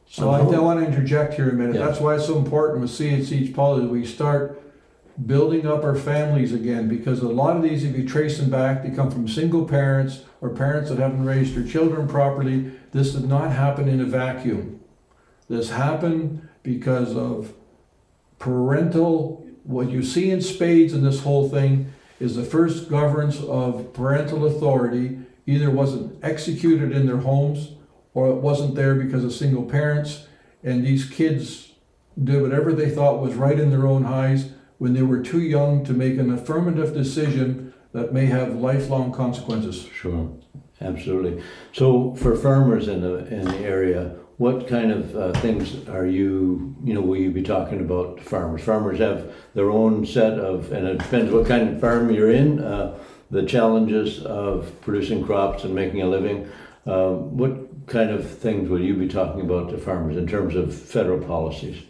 So 0.08 0.30
I, 0.30 0.39
I 0.39 0.60
want 0.60 0.80
to 0.80 0.86
interject 0.86 1.34
here 1.34 1.50
a 1.50 1.53
minute. 1.53 1.75
Yeah. 1.75 1.88
That's 1.88 2.00
why 2.00 2.15
it's 2.15 2.27
so 2.27 2.38
important 2.38 2.82
with 2.82 2.92
CHP's 2.92 3.53
policy. 3.53 3.88
We 3.88 4.06
start 4.06 4.62
building 5.25 5.68
up 5.68 5.84
our 5.84 5.96
families 5.96 6.53
again 6.53 6.88
because 6.88 7.22
a 7.22 7.27
lot 7.27 7.58
of 7.58 7.63
these, 7.63 7.84
if 7.84 7.98
you 7.98 8.08
trace 8.08 8.38
them 8.38 8.50
back, 8.50 8.84
they 8.84 8.92
come 8.92 9.12
from 9.12 9.27
single 9.27 9.65
parents 9.65 10.22
or 10.42 10.50
parents 10.50 10.89
that 10.89 11.00
haven't 11.00 11.25
raised 11.25 11.56
their 11.56 11.68
children 11.68 12.08
properly. 12.08 12.72
This 12.92 13.13
did 13.13 13.25
not 13.25 13.51
happen 13.51 13.88
in 13.88 14.01
a 14.01 14.06
vacuum. 14.06 14.82
This 15.50 15.72
happened 15.72 16.48
because 16.62 17.15
of 17.15 17.53
parental. 18.39 19.46
What 19.63 19.89
you 19.89 20.03
see 20.03 20.32
in 20.32 20.42
spades 20.42 20.94
in 20.94 21.03
this 21.03 21.22
whole 21.22 21.50
thing 21.50 21.94
is 22.24 22.36
the 22.36 22.44
first 22.44 22.89
governance 22.89 23.42
of 23.42 23.92
parental 23.94 24.46
authority 24.46 25.20
either 25.46 25.70
wasn't 25.70 26.24
executed 26.24 26.94
in 26.94 27.06
their 27.06 27.18
homes 27.18 27.74
or 28.13 28.30
it 28.30 28.36
wasn't 28.36 28.75
there 28.75 28.96
because 28.96 29.25
of 29.25 29.34
single 29.34 29.63
parents, 29.63 30.27
and 30.63 30.86
these 30.86 31.10
kids 31.10 31.74
did 32.24 32.42
whatever 32.42 32.72
they 32.72 32.89
thought 32.89 33.22
was 33.22 33.34
right 33.34 33.60
in 33.60 33.72
their 33.72 33.86
own 33.86 34.06
eyes 34.06 34.51
when 34.77 34.94
they 34.94 35.01
were 35.01 35.22
too 35.22 35.42
young 35.42 35.84
to 35.84 35.92
make 35.92 36.18
an 36.18 36.32
affirmative 36.32 36.94
decision 36.94 37.74
that 37.92 38.13
may 38.13 38.27
have 38.27 38.56
lifelong 38.56 39.12
consequences. 39.12 39.89
Sure, 39.94 40.32
absolutely. 40.80 41.44
So 41.74 42.15
for 42.15 42.36
farmers 42.36 42.88
in 42.88 43.01
the 43.01 43.25
in 43.27 43.44
the 43.46 43.60
area, 43.60 44.15
what 44.38 44.68
kind 44.68 44.92
of 44.92 45.16
uh, 45.16 45.32
things 45.40 45.88
are 45.88 46.06
you 46.06 46.75
you 46.84 46.94
know 46.94 47.02
will 47.02 47.18
you 47.18 47.32
be 47.32 47.44
talking 47.44 47.80
about 47.80 48.20
farmers? 48.20 48.63
Farmers 48.63 49.00
have 49.00 49.32
their 49.54 49.70
own 49.70 50.06
set 50.06 50.40
of, 50.40 50.72
and 50.72 50.88
it 50.88 50.98
depends 50.98 51.32
what 51.32 51.48
kind 51.48 51.70
of 51.70 51.80
farm 51.80 52.12
you're 52.12 52.32
in. 52.32 52.60
Uh, 52.60 52.98
the 53.30 53.44
challenges 53.44 54.24
of 54.25 54.80
producing 54.82 55.25
crops 55.25 55.63
and 55.63 55.74
making 55.74 56.02
a 56.02 56.08
living. 56.08 56.48
Uh, 56.86 57.10
what 57.10 57.88
kind 57.88 58.12
of 58.12 58.30
things 58.30 58.70
will 58.70 58.82
you 58.82 58.96
be 58.96 59.08
talking 59.08 59.42
about 59.42 59.70
to 59.70 59.78
farmers 59.78 60.16
in 60.18 60.28
terms 60.28 60.56
of 60.56 60.74
federal 60.74 61.20
policies? 61.20 61.82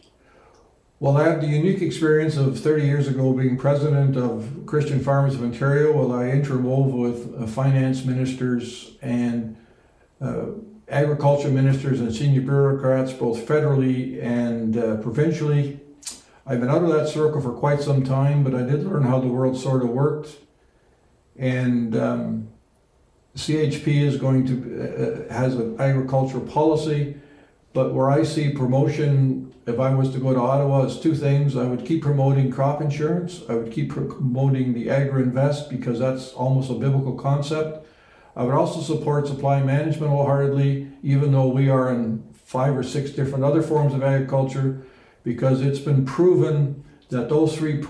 Well, 0.99 1.17
I 1.17 1.27
had 1.27 1.41
the 1.41 1.47
unique 1.47 1.81
experience 1.81 2.37
of 2.37 2.57
30 2.57 2.85
years 2.85 3.07
ago 3.09 3.33
being 3.33 3.57
president 3.57 4.15
of 4.15 4.65
Christian 4.65 5.03
Farmers 5.03 5.35
of 5.35 5.43
Ontario. 5.43 5.91
Well, 5.91 6.17
I 6.17 6.25
interwove 6.27 6.93
with 6.93 7.41
uh, 7.41 7.45
finance 7.45 8.05
ministers 8.05 8.95
and 9.01 9.57
uh, 10.21 10.45
agriculture 10.93 11.49
ministers 11.49 11.99
and 11.99 12.13
senior 12.13 12.41
bureaucrats, 12.41 13.11
both 13.13 13.45
federally 13.47 14.21
and 14.21 14.77
uh, 14.77 14.97
provincially. 14.97 15.79
I've 16.45 16.59
been 16.59 16.69
out 16.69 16.83
of 16.83 16.89
that 16.89 17.07
circle 17.07 17.41
for 17.41 17.53
quite 17.53 17.81
some 17.81 18.03
time, 18.03 18.43
but 18.43 18.53
I 18.53 18.61
did 18.63 18.85
learn 18.85 19.03
how 19.03 19.19
the 19.19 19.27
world 19.27 19.57
sort 19.57 19.81
of 19.81 19.89
worked. 19.89 20.37
And 21.37 21.95
um, 21.95 22.49
CHP 23.35 23.87
is 23.87 24.17
going 24.17 24.45
to 24.47 25.27
uh, 25.29 25.33
has 25.33 25.55
an 25.55 25.79
agricultural 25.79 26.45
policy, 26.45 27.15
but 27.73 27.93
where 27.93 28.11
I 28.11 28.23
see 28.23 28.51
promotion, 28.51 29.53
if 29.65 29.79
I 29.79 29.95
was 29.95 30.11
to 30.11 30.19
go 30.19 30.33
to 30.33 30.39
Ottawa, 30.39 30.83
is 30.83 30.99
two 30.99 31.15
things. 31.15 31.55
I 31.55 31.65
would 31.65 31.85
keep 31.85 32.03
promoting 32.03 32.51
crop 32.51 32.81
insurance. 32.81 33.41
I 33.49 33.55
would 33.55 33.71
keep 33.71 33.89
promoting 33.89 34.73
the 34.73 34.89
agri 34.89 35.23
invest 35.23 35.69
because 35.69 35.97
that's 35.97 36.33
almost 36.33 36.69
a 36.69 36.75
biblical 36.75 37.13
concept. 37.13 37.87
I 38.35 38.43
would 38.43 38.55
also 38.55 38.81
support 38.81 39.27
supply 39.27 39.61
management 39.61 40.11
wholeheartedly, 40.11 40.91
even 41.03 41.31
though 41.31 41.47
we 41.47 41.69
are 41.69 41.91
in 41.91 42.23
five 42.33 42.75
or 42.75 42.83
six 42.83 43.11
different 43.11 43.43
other 43.43 43.61
forms 43.61 43.93
of 43.93 44.03
agriculture, 44.03 44.85
because 45.23 45.61
it's 45.61 45.79
been 45.79 46.05
proven 46.05 46.83
that 47.09 47.29
those 47.29 47.55
three 47.55 47.81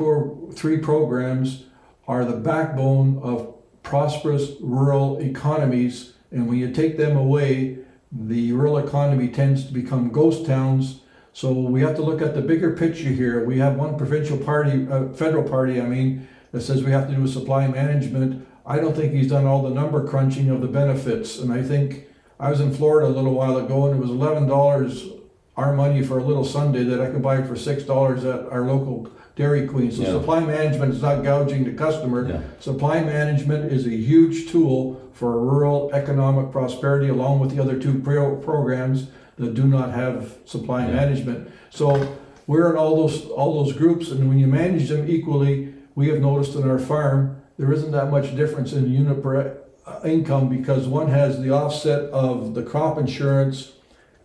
three 0.54 0.78
programs 0.78 1.66
are 2.08 2.26
the 2.26 2.38
backbone 2.38 3.20
of 3.24 3.56
prosperous 3.84 4.52
rural 4.62 5.20
economies. 5.20 6.14
And 6.32 6.48
when 6.48 6.58
you 6.58 6.72
take 6.72 6.98
them 6.98 7.16
away, 7.16 7.78
the 8.12 8.52
rural 8.52 8.78
economy 8.78 9.30
tends 9.30 9.66
to 9.66 9.74
become 9.74 10.10
ghost 10.10 10.46
towns. 10.46 11.02
So 11.32 11.52
we 11.52 11.82
have 11.82 11.96
to 11.96 12.04
look 12.04 12.22
at 12.22 12.36
the 12.36 12.42
bigger 12.42 12.76
picture 12.76 13.10
here. 13.10 13.44
We 13.44 13.58
have 13.60 13.76
one 13.76 13.98
provincial 13.98 14.38
party, 14.38 14.88
uh, 14.90 15.10
federal 15.14 15.48
party, 15.48 15.82
I 15.82 15.86
mean, 15.86 16.28
that 16.52 16.62
says 16.62 16.84
we 16.84 16.92
have 16.92 17.08
to 17.10 17.16
do 17.16 17.24
a 17.24 17.28
supply 17.28 17.68
management. 17.68 18.46
I 18.66 18.80
don't 18.80 18.96
think 18.96 19.14
he's 19.14 19.30
done 19.30 19.46
all 19.46 19.62
the 19.62 19.70
number 19.70 20.06
crunching 20.08 20.50
of 20.50 20.62
the 20.62 20.68
benefits. 20.68 21.40
And 21.40 21.52
I 21.52 21.62
think 21.62 22.06
I 22.40 22.50
was 22.50 22.60
in 22.62 22.74
Florida 22.74 23.08
a 23.08 23.10
little 23.16 23.34
while 23.34 23.58
ago 23.58 23.88
and 23.88 23.96
it 23.96 24.00
was 24.02 24.10
$11 24.10 25.20
our 25.58 25.74
money 25.74 26.02
for 26.04 26.18
a 26.18 26.24
little 26.24 26.44
sundae 26.46 26.84
that 26.86 27.00
I 27.02 27.10
could 27.10 27.22
buy 27.22 27.42
for 27.44 27.54
$6 27.56 28.24
at 28.26 28.52
our 28.52 28.62
local 28.66 29.08
Dairy 29.36 29.68
Queen. 29.68 29.92
So 29.92 30.02
Yeah. 30.04 30.10
supply 30.12 30.40
management 30.40 30.94
is 30.94 31.02
not 31.02 31.24
gouging 31.24 31.64
the 31.66 31.74
customer. 31.74 32.28
Yeah. 32.28 32.40
Supply 32.60 33.02
management 33.04 33.72
is 33.72 33.86
a 33.86 33.90
huge 33.92 34.50
tool 34.52 35.00
for 35.12 35.40
rural 35.40 35.90
economic 35.94 36.52
prosperity, 36.52 37.10
along 37.10 37.40
with 37.40 37.52
the 37.56 37.62
other 37.62 37.78
two 37.78 38.00
pro- 38.00 38.36
programs 38.38 39.08
that 39.38 39.54
do 39.54 39.66
not 39.66 39.92
have 39.92 40.36
supply 40.46 40.86
Yeah. 40.88 40.94
management. 40.94 41.48
So 41.70 42.00
we're 42.48 42.70
in 42.72 42.78
all 42.78 42.96
those 42.96 43.26
all 43.28 43.64
those 43.64 43.74
groups, 43.74 44.12
and 44.12 44.28
when 44.30 44.38
you 44.40 44.48
manage 44.48 44.90
them 44.90 45.06
equally, 45.08 45.70
we 45.96 46.10
have 46.10 46.20
noticed 46.22 46.56
in 46.56 46.68
our 46.70 46.80
farm 46.80 47.38
there 47.58 47.72
isn't 47.72 47.92
that 47.92 48.10
much 48.10 48.36
difference 48.36 48.74
in 48.74 48.92
unit 48.92 49.22
per 49.22 49.58
uh, 49.86 50.00
income 50.06 50.50
because 50.50 50.88
one 50.88 51.08
has 51.08 51.42
the 51.42 51.52
offset 51.52 52.10
of 52.12 52.54
the 52.54 52.64
crop 52.64 52.98
insurance 52.98 53.74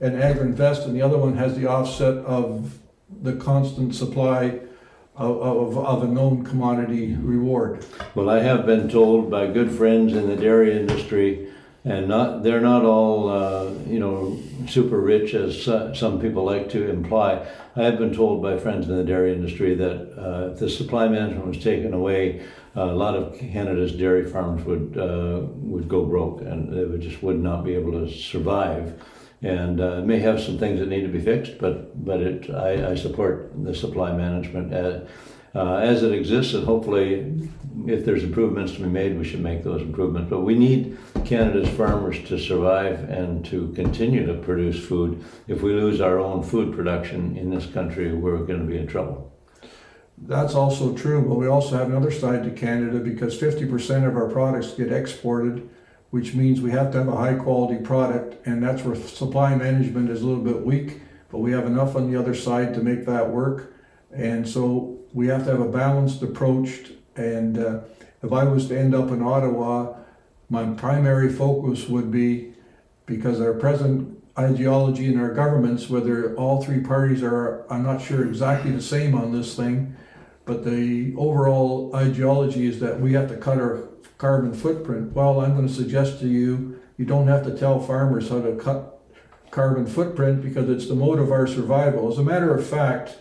and 0.00 0.22
agri-invest, 0.22 0.86
and 0.86 0.94
the 0.94 1.02
other 1.02 1.18
one 1.18 1.36
has 1.36 1.56
the 1.56 1.66
offset 1.66 2.16
of 2.24 2.78
the 3.22 3.34
constant 3.34 3.94
supply 3.94 4.60
of, 5.16 5.42
of, 5.42 5.78
of 5.78 6.02
a 6.04 6.06
known 6.06 6.44
commodity 6.44 7.14
reward. 7.16 7.84
Well, 8.14 8.30
I 8.30 8.40
have 8.40 8.64
been 8.64 8.88
told 8.88 9.30
by 9.30 9.48
good 9.48 9.72
friends 9.72 10.14
in 10.14 10.28
the 10.28 10.36
dairy 10.36 10.76
industry, 10.76 11.48
and 11.88 12.06
not 12.06 12.42
they're 12.42 12.60
not 12.60 12.84
all 12.84 13.28
uh, 13.30 13.70
you 13.86 13.98
know 13.98 14.38
super 14.66 15.00
rich 15.00 15.34
as 15.34 15.64
some 15.98 16.20
people 16.20 16.44
like 16.44 16.68
to 16.70 16.88
imply. 16.88 17.46
I 17.76 17.82
have 17.84 17.98
been 17.98 18.14
told 18.14 18.42
by 18.42 18.58
friends 18.58 18.88
in 18.88 18.96
the 18.96 19.04
dairy 19.04 19.32
industry 19.32 19.74
that 19.74 19.96
uh, 20.18 20.52
if 20.52 20.58
the 20.58 20.68
supply 20.68 21.08
management 21.08 21.46
was 21.46 21.62
taken 21.62 21.94
away, 21.94 22.46
a 22.74 22.86
lot 22.86 23.14
of 23.14 23.38
Canada's 23.38 23.92
dairy 23.92 24.30
farms 24.30 24.64
would 24.64 24.98
uh, 24.98 25.40
would 25.54 25.88
go 25.88 26.04
broke, 26.04 26.42
and 26.42 26.72
they 26.72 26.84
would 26.84 27.00
just 27.00 27.22
would 27.22 27.40
not 27.40 27.64
be 27.64 27.74
able 27.74 27.92
to 27.92 28.12
survive. 28.12 29.00
And 29.40 29.80
uh, 29.80 30.00
may 30.00 30.18
have 30.18 30.40
some 30.40 30.58
things 30.58 30.80
that 30.80 30.88
need 30.88 31.02
to 31.02 31.08
be 31.08 31.20
fixed, 31.20 31.58
but 31.58 32.04
but 32.04 32.20
it 32.20 32.50
I, 32.50 32.90
I 32.90 32.94
support 32.96 33.52
the 33.64 33.74
supply 33.74 34.12
management. 34.12 34.74
Uh, 34.74 35.00
uh, 35.54 35.76
as 35.76 36.02
it 36.02 36.12
exists, 36.12 36.54
and 36.54 36.64
hopefully, 36.64 37.34
if 37.86 38.04
there's 38.04 38.24
improvements 38.24 38.72
to 38.72 38.80
be 38.80 38.88
made, 38.88 39.18
we 39.18 39.24
should 39.24 39.40
make 39.40 39.64
those 39.64 39.82
improvements. 39.82 40.30
But 40.30 40.40
we 40.40 40.56
need 40.56 40.98
Canada's 41.24 41.68
farmers 41.70 42.22
to 42.28 42.38
survive 42.38 43.08
and 43.08 43.44
to 43.46 43.72
continue 43.72 44.26
to 44.26 44.34
produce 44.34 44.84
food. 44.84 45.24
If 45.46 45.62
we 45.62 45.72
lose 45.72 46.00
our 46.00 46.18
own 46.18 46.42
food 46.42 46.74
production 46.74 47.36
in 47.36 47.50
this 47.50 47.66
country, 47.66 48.12
we're 48.12 48.38
going 48.38 48.60
to 48.60 48.66
be 48.66 48.78
in 48.78 48.86
trouble. 48.86 49.32
That's 50.20 50.54
also 50.54 50.94
true, 50.94 51.22
but 51.26 51.36
we 51.36 51.46
also 51.46 51.76
have 51.76 51.88
another 51.88 52.10
side 52.10 52.42
to 52.44 52.50
Canada 52.50 52.98
because 52.98 53.40
50% 53.40 54.06
of 54.06 54.16
our 54.16 54.28
products 54.28 54.72
get 54.72 54.92
exported, 54.92 55.68
which 56.10 56.34
means 56.34 56.60
we 56.60 56.72
have 56.72 56.90
to 56.92 56.98
have 56.98 57.08
a 57.08 57.16
high 57.16 57.34
quality 57.34 57.82
product, 57.82 58.44
and 58.46 58.62
that's 58.62 58.82
where 58.82 58.96
supply 58.96 59.54
management 59.54 60.10
is 60.10 60.22
a 60.22 60.26
little 60.26 60.42
bit 60.42 60.64
weak, 60.64 61.02
but 61.30 61.38
we 61.38 61.52
have 61.52 61.66
enough 61.66 61.94
on 61.94 62.10
the 62.10 62.18
other 62.18 62.34
side 62.34 62.74
to 62.74 62.80
make 62.80 63.06
that 63.06 63.30
work. 63.30 63.72
And 64.12 64.48
so 64.48 64.98
we 65.12 65.28
have 65.28 65.44
to 65.44 65.50
have 65.50 65.60
a 65.60 65.68
balanced 65.68 66.22
approach. 66.22 66.92
And 67.18 67.58
uh, 67.58 67.80
if 68.22 68.32
I 68.32 68.44
was 68.44 68.68
to 68.68 68.78
end 68.78 68.94
up 68.94 69.10
in 69.10 69.22
Ottawa, 69.22 69.96
my 70.48 70.64
primary 70.74 71.28
focus 71.28 71.88
would 71.88 72.10
be 72.10 72.54
because 73.06 73.40
our 73.40 73.54
present 73.54 74.22
ideology 74.38 75.06
in 75.12 75.18
our 75.18 75.34
governments, 75.34 75.90
whether 75.90 76.34
all 76.36 76.62
three 76.62 76.80
parties 76.80 77.22
are, 77.22 77.66
I'm 77.70 77.82
not 77.82 78.00
sure 78.00 78.24
exactly 78.24 78.70
the 78.70 78.80
same 78.80 79.14
on 79.14 79.32
this 79.32 79.56
thing, 79.56 79.96
but 80.44 80.64
the 80.64 81.12
overall 81.16 81.94
ideology 81.94 82.66
is 82.66 82.78
that 82.80 83.00
we 83.00 83.12
have 83.14 83.28
to 83.30 83.36
cut 83.36 83.58
our 83.58 83.88
carbon 84.16 84.54
footprint. 84.54 85.12
Well, 85.12 85.40
I'm 85.40 85.54
going 85.54 85.66
to 85.66 85.74
suggest 85.74 86.20
to 86.20 86.28
you, 86.28 86.80
you 86.96 87.04
don't 87.04 87.26
have 87.26 87.44
to 87.44 87.56
tell 87.56 87.80
farmers 87.80 88.28
how 88.28 88.40
to 88.42 88.54
cut 88.54 89.00
carbon 89.50 89.86
footprint 89.86 90.42
because 90.42 90.68
it's 90.68 90.86
the 90.86 90.94
mode 90.94 91.18
of 91.18 91.32
our 91.32 91.46
survival. 91.46 92.10
As 92.10 92.18
a 92.18 92.22
matter 92.22 92.54
of 92.54 92.64
fact, 92.64 93.16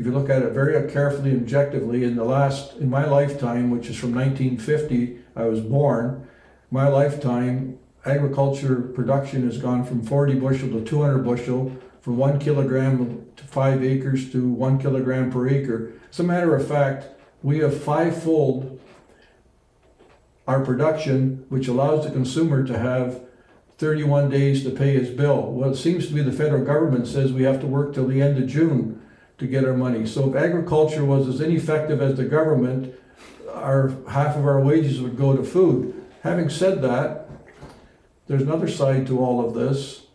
if 0.00 0.06
you 0.06 0.12
look 0.12 0.30
at 0.30 0.40
it 0.40 0.52
very 0.52 0.90
carefully 0.90 1.32
and 1.32 1.42
objectively, 1.42 2.04
in 2.04 2.16
the 2.16 2.24
last, 2.24 2.74
in 2.78 2.88
my 2.88 3.04
lifetime, 3.04 3.68
which 3.68 3.90
is 3.90 3.98
from 3.98 4.14
1950, 4.14 5.18
I 5.36 5.44
was 5.44 5.60
born, 5.60 6.26
my 6.70 6.88
lifetime, 6.88 7.78
agriculture 8.06 8.76
production 8.80 9.44
has 9.44 9.58
gone 9.58 9.84
from 9.84 10.02
40 10.02 10.36
bushel 10.36 10.70
to 10.70 10.82
200 10.82 11.18
bushel, 11.18 11.76
from 12.00 12.16
one 12.16 12.38
kilogram 12.38 13.26
to 13.36 13.44
five 13.44 13.84
acres 13.84 14.32
to 14.32 14.48
one 14.48 14.78
kilogram 14.78 15.30
per 15.30 15.46
acre. 15.46 15.92
As 16.10 16.18
a 16.18 16.22
matter 16.22 16.56
of 16.56 16.66
fact, 16.66 17.08
we 17.42 17.58
have 17.58 17.78
fivefold 17.78 18.80
our 20.48 20.64
production, 20.64 21.44
which 21.50 21.68
allows 21.68 22.06
the 22.06 22.10
consumer 22.10 22.64
to 22.64 22.78
have 22.78 23.20
31 23.76 24.30
days 24.30 24.64
to 24.64 24.70
pay 24.70 24.94
his 24.94 25.10
bill. 25.10 25.52
Well, 25.52 25.72
it 25.72 25.76
seems 25.76 26.06
to 26.06 26.14
be 26.14 26.22
the 26.22 26.32
federal 26.32 26.64
government 26.64 27.06
says 27.06 27.34
we 27.34 27.42
have 27.42 27.60
to 27.60 27.66
work 27.66 27.92
till 27.92 28.06
the 28.06 28.22
end 28.22 28.38
of 28.38 28.48
June 28.48 28.99
to 29.40 29.46
get 29.46 29.64
our 29.64 29.76
money. 29.76 30.06
So 30.06 30.30
if 30.30 30.36
agriculture 30.36 31.04
was 31.04 31.26
as 31.26 31.40
ineffective 31.40 32.00
as 32.00 32.16
the 32.16 32.24
government, 32.24 32.94
our 33.52 33.92
half 34.08 34.36
of 34.36 34.46
our 34.46 34.60
wages 34.60 35.00
would 35.00 35.16
go 35.16 35.34
to 35.34 35.42
food. 35.42 35.94
Having 36.22 36.50
said 36.50 36.82
that, 36.82 37.28
there's 38.26 38.42
another 38.42 38.68
side 38.68 39.06
to 39.08 39.18
all 39.18 39.44
of 39.44 39.54
this 39.54 40.06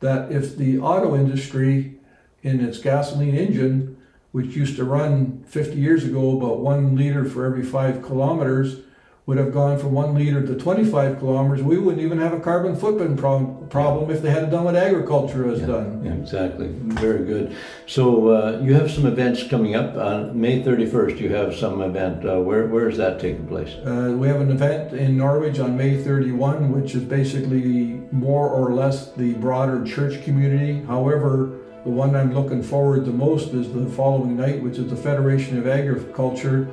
that 0.00 0.30
if 0.30 0.56
the 0.56 0.78
auto 0.78 1.14
industry 1.16 1.94
in 2.42 2.60
its 2.60 2.78
gasoline 2.78 3.34
engine, 3.34 3.96
which 4.32 4.56
used 4.56 4.76
to 4.76 4.84
run 4.84 5.42
50 5.46 5.76
years 5.76 6.04
ago 6.04 6.36
about 6.36 6.58
one 6.58 6.94
liter 6.96 7.24
for 7.24 7.46
every 7.46 7.64
five 7.64 8.02
kilometers, 8.02 8.80
would 9.26 9.38
have 9.38 9.52
gone 9.52 9.76
from 9.76 9.90
one 9.90 10.14
liter 10.14 10.46
to 10.46 10.54
25 10.54 11.18
kilometers, 11.18 11.60
we 11.60 11.78
wouldn't 11.78 12.00
even 12.00 12.16
have 12.18 12.32
a 12.32 12.38
carbon 12.38 12.76
footprint 12.76 13.18
prob- 13.18 13.68
problem 13.68 14.08
if 14.08 14.22
they 14.22 14.30
had 14.30 14.52
done 14.52 14.62
what 14.62 14.76
agriculture 14.76 15.44
has 15.48 15.58
Yeah, 15.60 15.66
done. 15.66 16.04
yeah, 16.04 16.12
exactly. 16.12 16.68
Very 16.70 17.24
good. 17.24 17.56
So 17.86 18.28
uh, 18.28 18.60
you 18.62 18.74
have 18.74 18.88
some 18.88 19.04
events 19.04 19.42
coming 19.48 19.74
up 19.74 19.96
on 19.96 20.40
May 20.40 20.62
31st. 20.62 21.18
You 21.18 21.34
have 21.34 21.56
some 21.56 21.82
event. 21.82 22.24
Uh, 22.24 22.38
where 22.40 22.68
where 22.68 22.88
is 22.88 22.96
that 22.98 23.18
taking 23.18 23.48
place? 23.48 23.74
Uh, 23.84 24.14
we 24.16 24.28
have 24.28 24.40
an 24.40 24.52
event 24.52 24.92
in 24.92 25.16
Norwich 25.16 25.58
on 25.58 25.76
May 25.76 26.00
31, 26.00 26.70
which 26.70 26.94
is 26.94 27.02
basically 27.02 28.00
more 28.12 28.48
or 28.48 28.74
less 28.74 29.10
the 29.14 29.32
broader 29.34 29.84
church 29.84 30.22
community. 30.22 30.84
However, 30.86 31.50
the 31.82 31.90
one 31.90 32.14
I'm 32.14 32.32
looking 32.32 32.62
forward 32.62 33.04
the 33.04 33.10
most 33.12 33.48
is 33.54 33.72
the 33.72 33.86
following 33.86 34.36
night, 34.36 34.62
which 34.62 34.78
is 34.78 34.88
the 34.88 34.96
Federation 34.96 35.58
of 35.58 35.66
Agriculture, 35.66 36.68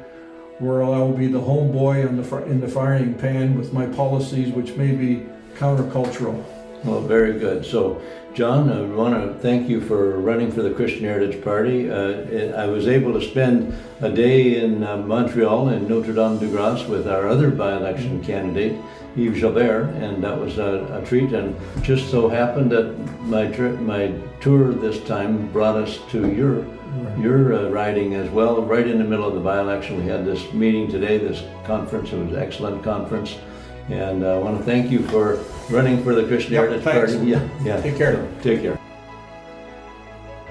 where 0.60 0.84
I 0.84 1.00
will 1.00 1.14
be 1.14 1.28
the 1.28 1.42
homeboy 1.42 2.04
the 2.16 2.46
in 2.46 2.62
the 2.62 2.68
frying 2.68 3.14
pan 3.16 3.58
with 3.58 3.74
my 3.74 3.86
policies, 3.88 4.54
which 4.54 4.76
may 4.76 4.92
be 4.92 5.26
countercultural. 5.56 6.44
Well, 6.84 7.02
very 7.02 7.40
good. 7.40 7.66
So, 7.66 8.02
John, 8.34 8.70
I 8.70 8.82
want 8.82 9.14
to 9.14 9.40
thank 9.40 9.70
you 9.70 9.80
for 9.80 10.20
running 10.20 10.52
for 10.52 10.62
the 10.62 10.72
Christian 10.72 11.06
Heritage 11.06 11.42
Party. 11.42 11.90
Uh, 11.90 12.58
I 12.58 12.66
was 12.66 12.88
able 12.88 13.14
to 13.14 13.22
spend 13.22 13.74
a 14.02 14.10
day 14.10 14.62
in 14.62 14.84
uh, 14.84 14.98
Montreal 14.98 15.70
in 15.70 15.88
Notre 15.88 16.14
Dame 16.14 16.40
de 16.40 16.48
Grace 16.48 16.86
with 16.88 17.08
our 17.08 17.28
other 17.28 17.52
by-election 17.52 18.22
candidate, 18.24 18.78
Yves 19.16 19.40
Gilbert, 19.40 19.94
and 19.96 20.22
that 20.24 20.38
was 20.38 20.58
a, 20.58 21.02
a 21.02 21.06
treat. 21.08 21.32
And 21.32 21.56
just 21.84 22.12
so 22.12 22.28
happened 22.28 22.72
that 22.72 22.94
my 23.22 23.48
tri- 23.48 23.72
my 23.72 24.14
tour 24.42 24.74
this 24.74 25.02
time 25.06 25.50
brought 25.54 25.78
us 25.78 26.00
to 26.10 26.34
your 26.34 26.66
your 27.18 27.54
uh, 27.54 27.70
riding 27.70 28.16
as 28.16 28.30
well. 28.30 28.62
Right 28.62 28.88
in 28.88 28.98
the 28.98 29.04
middle 29.04 29.28
of 29.28 29.34
the 29.34 29.40
by-election, 29.40 29.98
we 29.98 30.06
had 30.06 30.26
this 30.26 30.52
meeting 30.54 30.90
today, 30.90 31.18
this 31.18 31.44
conference. 31.66 32.12
It 32.12 32.18
was 32.18 32.34
an 32.34 32.40
excellent 32.40 32.84
conference. 32.84 33.38
And 33.90 34.24
uh, 34.24 34.36
I 34.36 34.40
want 34.40 34.58
to 34.58 34.64
thank 34.64 34.90
you 34.92 35.00
for 35.08 35.36
running 35.70 36.04
for 36.04 36.16
the 36.16 36.26
Christian 36.26 36.54
Yep, 36.54 36.64
Heritage 36.64 36.84
thanks. 36.84 37.14
Party. 37.14 37.28
Yeah, 37.28 37.50
yeah. 37.64 37.82
Take 37.82 37.98
care. 37.98 38.16
So, 38.16 38.44
take 38.44 38.62
care. 38.62 38.80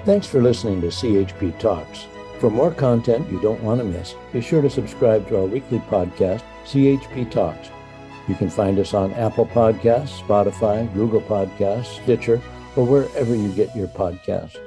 Thanks 0.04 0.26
for 0.26 0.42
listening 0.42 0.80
to 0.80 0.88
CHP 0.88 1.58
Talks. 1.58 2.06
For 2.40 2.50
more 2.50 2.72
content 2.72 3.30
you 3.30 3.40
don't 3.40 3.62
want 3.62 3.80
to 3.80 3.84
miss, 3.84 4.14
be 4.32 4.40
sure 4.40 4.60
to 4.60 4.68
subscribe 4.68 5.28
to 5.28 5.38
our 5.38 5.46
weekly 5.46 5.78
podcast, 5.78 6.42
CHP 6.64 7.30
Talks. 7.30 7.70
You 8.28 8.34
can 8.34 8.50
find 8.50 8.78
us 8.78 8.94
on 8.94 9.12
Apple 9.14 9.46
Podcasts, 9.46 10.20
Spotify, 10.20 10.92
Google 10.92 11.20
Podcasts, 11.20 12.02
Stitcher, 12.02 12.42
or 12.76 12.84
wherever 12.84 13.34
you 13.34 13.52
get 13.52 13.74
your 13.76 13.88
podcasts. 13.88 14.58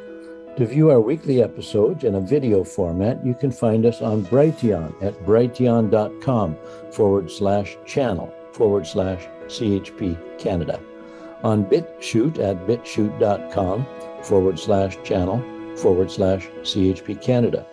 To 0.58 0.66
view 0.66 0.90
our 0.90 1.02
weekly 1.02 1.44
episodes 1.44 2.06
in 2.06 2.16
a 2.16 2.22
video 2.22 2.64
format, 2.64 3.26
you 3.26 3.34
can 3.34 3.52
find 3.52 3.86
us 3.86 4.02
on 4.02 4.24
Brighteon 4.24 5.04
at 5.04 5.14
brighteon.com 5.26 6.56
forward 6.94 7.30
slash 7.30 7.76
channel 7.86 8.34
forward 8.54 8.88
slash 8.88 9.28
CHP 9.48 10.40
Canada. 10.40 10.80
On 11.44 11.66
BitChute 11.66 12.40
at 12.40 12.66
bitchute.com 12.66 13.86
forward 14.24 14.58
slash 14.58 14.98
channel 15.04 15.44
forward 15.76 16.10
slash 16.10 16.48
CHP 16.62 17.22
Canada. 17.22 17.66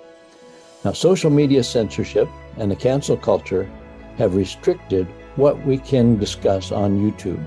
Now, 0.84 0.90
social 0.90 1.30
media 1.30 1.62
censorship 1.62 2.28
and 2.56 2.68
the 2.68 2.74
cancel 2.74 3.16
culture 3.16 3.70
have 4.18 4.34
restricted 4.34 5.06
what 5.36 5.64
we 5.64 5.78
can 5.78 6.18
discuss 6.18 6.72
on 6.72 6.98
YouTube, 6.98 7.46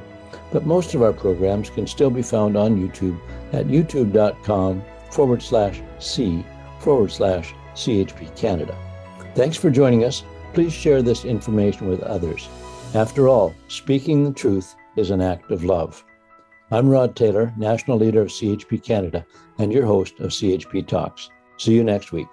but 0.53 0.65
most 0.65 0.95
of 0.95 1.01
our 1.01 1.11
programs 1.11 1.69
can 1.69 1.87
still 1.87 2.09
be 2.09 2.21
found 2.21 2.55
on 2.55 2.77
YouTube 2.77 3.19
at 3.51 3.65
youtube.com 3.65 4.81
forward 5.15 5.41
slash 5.41 5.81
C 5.97 6.45
forward 6.79 7.09
slash 7.09 7.53
CHP 7.73 8.35
Canada. 8.35 8.77
Thanks 9.33 9.55
for 9.55 9.69
joining 9.69 10.03
us. 10.03 10.23
Please 10.53 10.73
share 10.73 11.01
this 11.01 11.23
information 11.23 11.87
with 11.87 12.03
others. 12.03 12.49
After 12.93 13.29
all, 13.29 13.55
speaking 13.69 14.25
the 14.25 14.33
truth 14.33 14.75
is 14.97 15.11
an 15.11 15.21
act 15.21 15.51
of 15.51 15.63
love. 15.63 16.03
I'm 16.69 16.89
Rod 16.89 17.15
Taylor, 17.15 17.53
National 17.57 17.97
Leader 17.97 18.21
of 18.21 18.27
CHP 18.27 18.83
Canada, 18.83 19.25
and 19.57 19.71
your 19.71 19.85
host 19.85 20.19
of 20.19 20.31
CHP 20.31 20.85
Talks. 20.85 21.29
See 21.57 21.73
you 21.73 21.83
next 21.83 22.11
week. 22.11 22.27